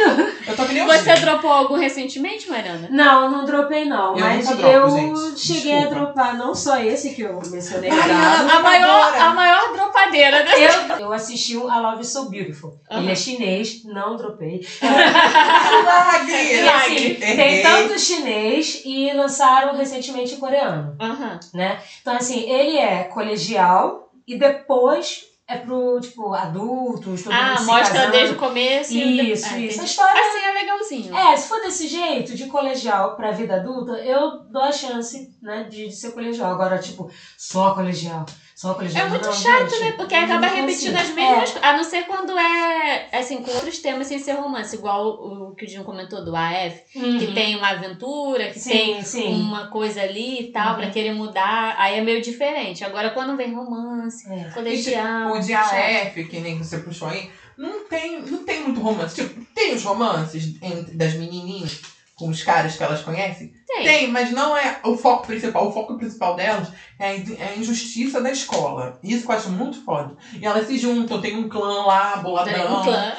[0.48, 2.88] Eu tô que nem Você dropou algum recentemente, Mariana?
[2.92, 4.18] Não, não dropei não.
[4.18, 5.40] Eu mas nunca dropo, eu gente.
[5.40, 5.96] cheguei Desculpa.
[5.96, 7.90] a dropar não só esse que eu mencionei.
[7.92, 8.42] Ai, errado.
[8.42, 9.24] Ana, A maior, Agora.
[9.24, 10.94] a maior dropadeira dessa.
[10.94, 12.80] Eu, eu assisti o A Love So Beautiful.
[12.92, 13.02] Aham.
[13.04, 14.66] Ele é chinês, não dropei.
[14.82, 16.54] Milagre!
[16.54, 21.40] E assim, tem tanto chinês e lançaram recentemente o coreano, Aham.
[21.54, 21.80] né?
[22.02, 28.12] Então, assim, ele é colegial e depois é pro, tipo, adultos, todo Ah, mostra casando.
[28.12, 28.94] desde o começo.
[28.94, 29.58] e Isso, Ah, isso.
[29.58, 29.80] entendi.
[29.82, 31.16] A história Assim é legalzinho.
[31.18, 35.64] É, se for desse jeito, de colegial pra vida adulta, eu dou a chance, né,
[35.70, 36.52] de, de ser colegial.
[36.52, 38.26] Agora, tipo, só colegial,
[38.64, 39.08] só colegial.
[39.08, 39.92] É muito não, chato, gente, né?
[39.92, 41.58] Porque acaba repetindo as mesmas coisas.
[41.62, 44.74] A não ser quando é, assim, com outros temas sem ser romance.
[44.74, 46.82] Igual o, que o Dinho comentou do AF.
[46.96, 47.00] É.
[47.00, 47.20] Uhum.
[47.20, 49.34] Que tem uma aventura, que tem Sim, sim.
[49.34, 50.76] uma coisa ali e tal, Uhum.
[50.78, 51.76] pra querer mudar.
[51.78, 52.86] Aí é meio diferente.
[52.86, 54.46] Agora, quando vem romance, É.
[54.54, 55.34] colegial...
[55.34, 59.16] O de AF, que nem você puxou aí, não tem, não tem muito romance.
[59.16, 61.82] Tipo, tem os romances entre, das menininhas
[62.24, 63.52] com os caras que elas conhecem?
[63.68, 63.84] Tem.
[63.84, 65.68] Tem, mas não é o foco principal.
[65.68, 68.98] O foco principal delas é a é injustiça da escola.
[69.04, 70.16] Isso que eu acho muito foda.
[70.40, 72.54] E elas se juntam, tem um clã lá, boladão.
[72.54, 73.14] Tem um clã.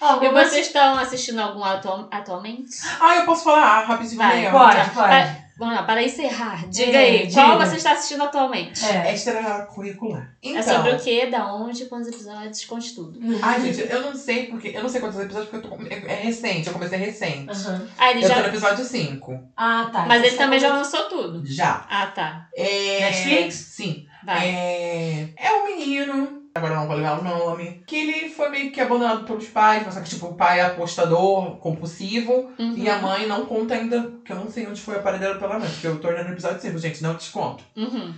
[0.00, 2.70] Ó, E vocês estão assistindo algum atu- atualmente?
[2.98, 4.50] Ah, eu posso falar rapidinho Vai?
[4.50, 4.84] Pode, Já.
[4.90, 5.47] pode.
[5.58, 7.66] Vamos lá, para encerrar, diga É, aí, qual diga.
[7.66, 8.84] você está assistindo atualmente?
[8.84, 9.12] É.
[9.12, 10.32] Extracurricular.
[10.42, 13.18] Então, É sobre o quê, da onde, quantos episódios, conte tudo.
[13.42, 14.68] Ai, gente, eu não sei porque.
[14.68, 17.50] Eu não sei quantos episódios, porque eu tô, é, é recente, eu comecei recente.
[17.50, 17.88] Aham.
[17.98, 18.48] Ah, ele Eu tô no já...
[18.48, 19.40] episódio 5.
[19.56, 20.06] Ah, tá.
[20.06, 21.42] Mas Então ele também já lançou tudo.
[21.44, 21.84] Já.
[21.90, 22.46] Ah, tá.
[22.54, 23.00] É...
[23.00, 23.54] Netflix?
[23.54, 24.06] Sim.
[24.24, 24.48] Vai.
[24.48, 25.28] É...
[25.36, 29.24] é um menino, agora não vou lembrar o nome, que ele foi meio que abandonado
[29.24, 32.74] pelos pais, mas só que tipo, o pai é apostador, compulsivo, Uhum.
[32.76, 35.58] e a mãe não conta ainda, que eu não sei onde foi a paradeira pela
[35.58, 37.64] mãe, porque eu tô olhando no episódio 5, gente, não desconto.
[37.76, 38.12] Uhum.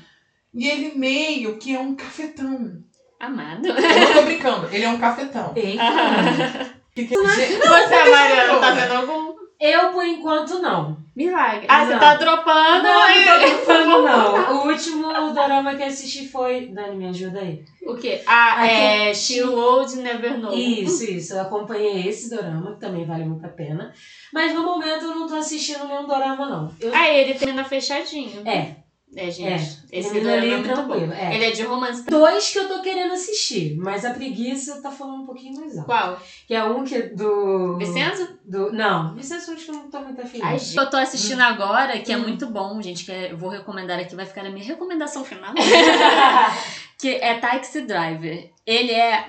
[0.53, 2.83] E ele meio que é um cafetão.
[3.21, 3.67] Amado.
[3.69, 5.53] Eu não tô brincando, ele é um cafetão.
[5.55, 5.83] Eita.
[5.83, 6.71] Aham.
[6.95, 7.15] Que que...
[7.15, 10.97] Gente, Você, Mariana, tá vendo algum Eu, por enquanto, não.
[11.27, 11.67] Milagre?
[11.69, 14.63] Ah, você tá dropando Não, não tô falando, não.
[14.65, 16.67] O último dorama que assisti foi...
[16.69, 17.65] Dani, me ajuda aí.
[17.87, 18.21] O quê?
[18.27, 20.53] Ah, Aqui- é She Old Never Know.
[20.53, 21.35] Isso, isso.
[21.35, 23.93] Eu acompanhei esse dorama, que também vale muito a pena.
[24.33, 26.75] Mas no momento eu não tô assistindo nenhum dorama, não.
[26.81, 26.93] Eu...
[26.95, 28.47] Ah, ele termina fechadinho.
[28.47, 28.77] É,
[29.17, 29.81] É, gente.
[29.93, 31.13] Esse termina dorama ali é muito tranquilo, bom.
[31.13, 31.35] é.
[31.35, 32.05] Ele é de romance.
[32.07, 35.87] dois que eu tô querendo assistir, mas a preguiça tá falando um pouquinho mais alto.
[35.87, 36.21] Qual?
[36.47, 37.77] Que é um que é do...
[37.77, 38.39] Vicenzo?
[38.45, 38.73] Do...
[38.73, 40.39] Não, Vicenzo eu acho que eu não tô muito afim.
[40.41, 42.21] Ai, gente, eu tô assistindo agora, que é Hum.
[42.23, 45.53] muito bom, gente, que é- eu vou recomendar aqui, vai ficar na minha recomendação final.
[46.97, 48.49] que é Taxi Driver.
[48.67, 49.27] Ele é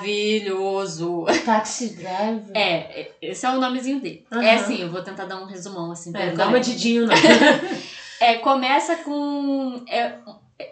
[0.00, 1.26] maravilhoso.
[1.44, 2.50] Taxi Driver.
[2.56, 4.24] É, esse é o nomezinho dele.
[4.32, 4.42] Aham.
[4.42, 6.12] É assim, eu vou tentar dar um resumão assim.
[6.12, 6.60] pra É, dá uma.
[6.60, 7.14] Didinho, não.
[8.20, 9.82] É, começa com.
[9.88, 10.18] é,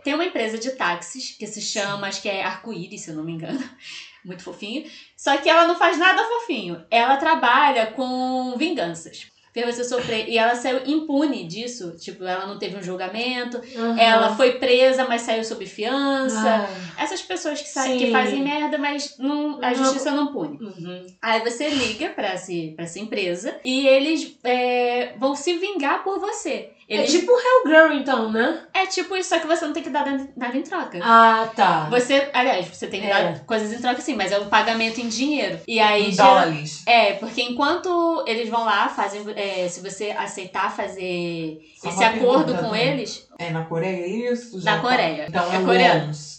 [0.05, 3.25] tem uma empresa de táxis que se chama, acho que é Arco-Íris, se eu não
[3.25, 3.59] me engano.
[4.25, 4.85] Muito fofinho.
[5.17, 6.85] Só que ela não faz nada fofinho.
[6.91, 9.29] Ela trabalha com vinganças.
[9.55, 10.29] Fez você sofrer.
[10.29, 11.97] E ela saiu impune disso.
[11.99, 13.59] Tipo, ela não teve um julgamento.
[13.99, 16.69] Ela foi presa, mas saiu sob fiança.
[16.69, 18.05] Ah, Essas pessoas que, saem, Sim.
[18.07, 20.59] que fazem merda, mas não, a justiça não pune.
[20.61, 21.07] uhum.
[21.23, 26.21] Aí você liga pra, esse, pra essa empresa e eles é, vão se vingar por
[26.21, 26.71] você.
[26.91, 28.63] É Eles, tipo Hellgirl, então, né?
[28.73, 30.99] é tipo isso, só que você não tem que dar nada em troca.
[31.03, 31.87] Ah, tá.
[31.91, 33.11] Você, aliás, você tem que É.
[33.11, 35.61] dar coisas em troca sim, mas é um pagamento em dinheiro.
[35.69, 36.83] E aí Em dólares.
[36.87, 39.23] É, porque enquanto eles vão lá, fazem.
[39.37, 42.83] é, se você aceitar fazer Só esse acordo pergunta, com Dani.
[42.91, 44.65] eles, É na Coreia isso?
[44.65, 45.27] Na tá- Coreia.
[45.29, 46.07] Então É é, coreano.
[46.07, 46.38] wons.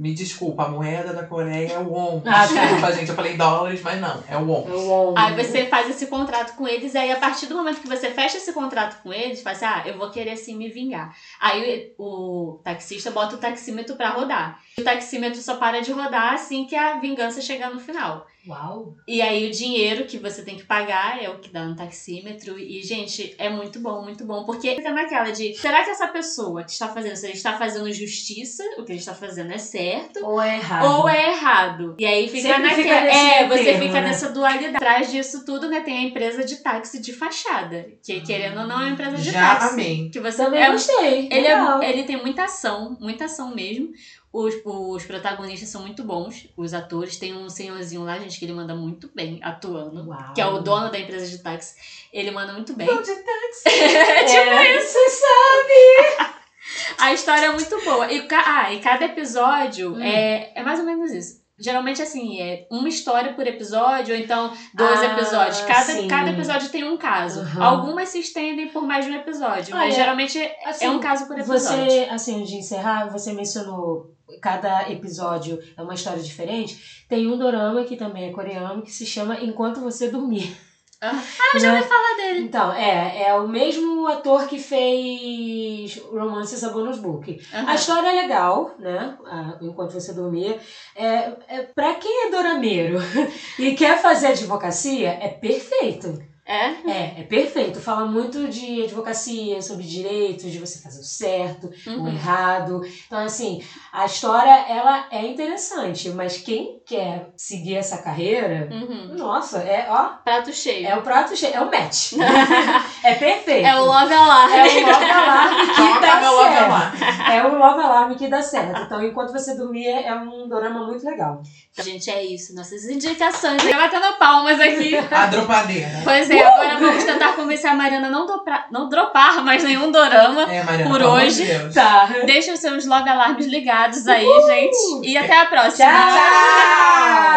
[0.00, 2.22] Me desculpa, a moeda da Coreia é o won.
[2.24, 2.54] Ah, tá.
[2.54, 4.66] desculpa, gente, eu falei dólares, mas não, é o won.
[4.66, 5.14] É o On.
[5.14, 8.38] Aí você faz esse contrato com eles, aí a partir do momento que você fecha
[8.38, 11.14] esse contrato com eles, fala assim, ah, eu vou querer sim me vingar.
[11.38, 14.58] Aí o taxista bota o taxímetro pra rodar.
[14.80, 18.26] O taxímetro só para de rodar assim que a vingança chegar no final.
[18.48, 18.96] Uau.
[19.06, 22.58] E aí o dinheiro que você tem que pagar é o que dá no taxímetro.
[22.58, 24.44] E, gente, é muito bom, muito bom.
[24.44, 27.92] Porque fica naquela de, será que essa pessoa que está fazendo isso, ele está fazendo
[27.92, 30.24] justiça, o que ele está fazendo é certo?
[30.24, 30.84] Ou é errado.
[30.86, 31.96] ou é errado.
[31.98, 32.82] E aí fica Sempre naquela.
[32.82, 34.08] fica nesse é, você termo, fica né?
[34.08, 34.76] nessa dualidade.
[34.76, 37.88] Atrás disso tudo, né, tem a empresa de táxi de fachada.
[38.02, 39.74] Que querendo ou não é uma empresa de Já táxi.
[39.74, 40.08] amei.
[40.08, 41.28] Que você Também é, gostei.
[41.30, 41.82] ele, legal.
[41.82, 43.90] é, ele tem muita ação, muita ação mesmo.
[44.32, 47.16] Os, os protagonistas são muito bons, os atores.
[47.16, 50.08] Tem um senhorzinho lá, gente, que ele manda muito bem atuando.
[50.08, 50.32] Uau.
[50.34, 51.74] Que é o dono da empresa de táxi.
[52.12, 52.86] Ele manda muito bem.
[52.86, 53.64] Vou de táxi.
[53.68, 54.98] É tipo É, isso.
[55.08, 56.40] Sabe.
[56.98, 58.12] A história é muito boa.
[58.12, 60.00] E, ah, e cada episódio Hum.
[60.02, 61.39] é, é mais ou menos isso.
[61.60, 65.60] Geralmente, assim, é uma história por episódio, ou então dois Ah, episódios.
[65.60, 66.08] Cada, sim.
[66.08, 67.40] cada episódio tem um caso.
[67.40, 67.62] Aham.
[67.62, 71.38] Algumas se estendem por mais de um episódio, mas geralmente é Assim, um caso por
[71.38, 71.60] episódio.
[71.60, 77.04] Você, assim, de encerrar, você mencionou cada episódio é uma história diferente.
[77.08, 80.56] Tem um dorama que também é coreano que se chama Enquanto Você Dormir.
[81.02, 81.18] Ah,
[81.54, 82.40] eu já ouvi falar dele.
[82.46, 87.38] Então, é, é o mesmo ator que fez Romances a Bonus Book.
[87.54, 87.68] Aham.
[87.68, 89.14] A história é legal, né?
[89.26, 90.56] Ah, Enquanto você dormia.
[90.94, 92.98] É, é, pra quem é dorameiro
[93.58, 96.12] e quer fazer advocacia, é perfeito.
[96.50, 96.90] É?
[96.90, 97.80] É, é perfeito.
[97.80, 102.08] Fala muito de advocacia, sobre direitos, de você fazer o certo, o Uhum.
[102.08, 102.80] errado.
[103.06, 103.60] Então, assim,
[103.92, 109.14] a história, ela é interessante, mas quem quer seguir essa carreira, Uhum.
[109.16, 110.84] nossa, é, ó, Prato cheio.
[110.86, 112.10] é o prato cheio, é o match.
[113.02, 113.66] é perfeito.
[113.66, 114.52] É o Love Alarm.
[114.52, 116.64] É o love alarme que dá meu love certo.
[116.64, 116.92] alarm.
[117.32, 118.80] É o love alarme que dá certo.
[118.82, 121.42] Então, enquanto você dormir, é um dorama muito legal.
[121.78, 122.54] Gente, é isso.
[122.54, 123.62] Nossas indicações.
[123.62, 124.96] Já batendo palmas aqui.
[124.96, 125.88] A dropadeira.
[126.04, 129.90] Pois é, agora vamos tentar convencer a Mariana a não, dropar, não dropar mais nenhum
[129.90, 130.42] dorama.
[130.52, 131.44] É, Mariana, Por hoje.
[131.44, 131.74] de.
[131.74, 132.08] Tá.
[132.26, 135.08] Deixa os seus love alarmes ligados aí, gente.
[135.08, 135.88] E até a próxima.
[135.88, 137.30] Tchau!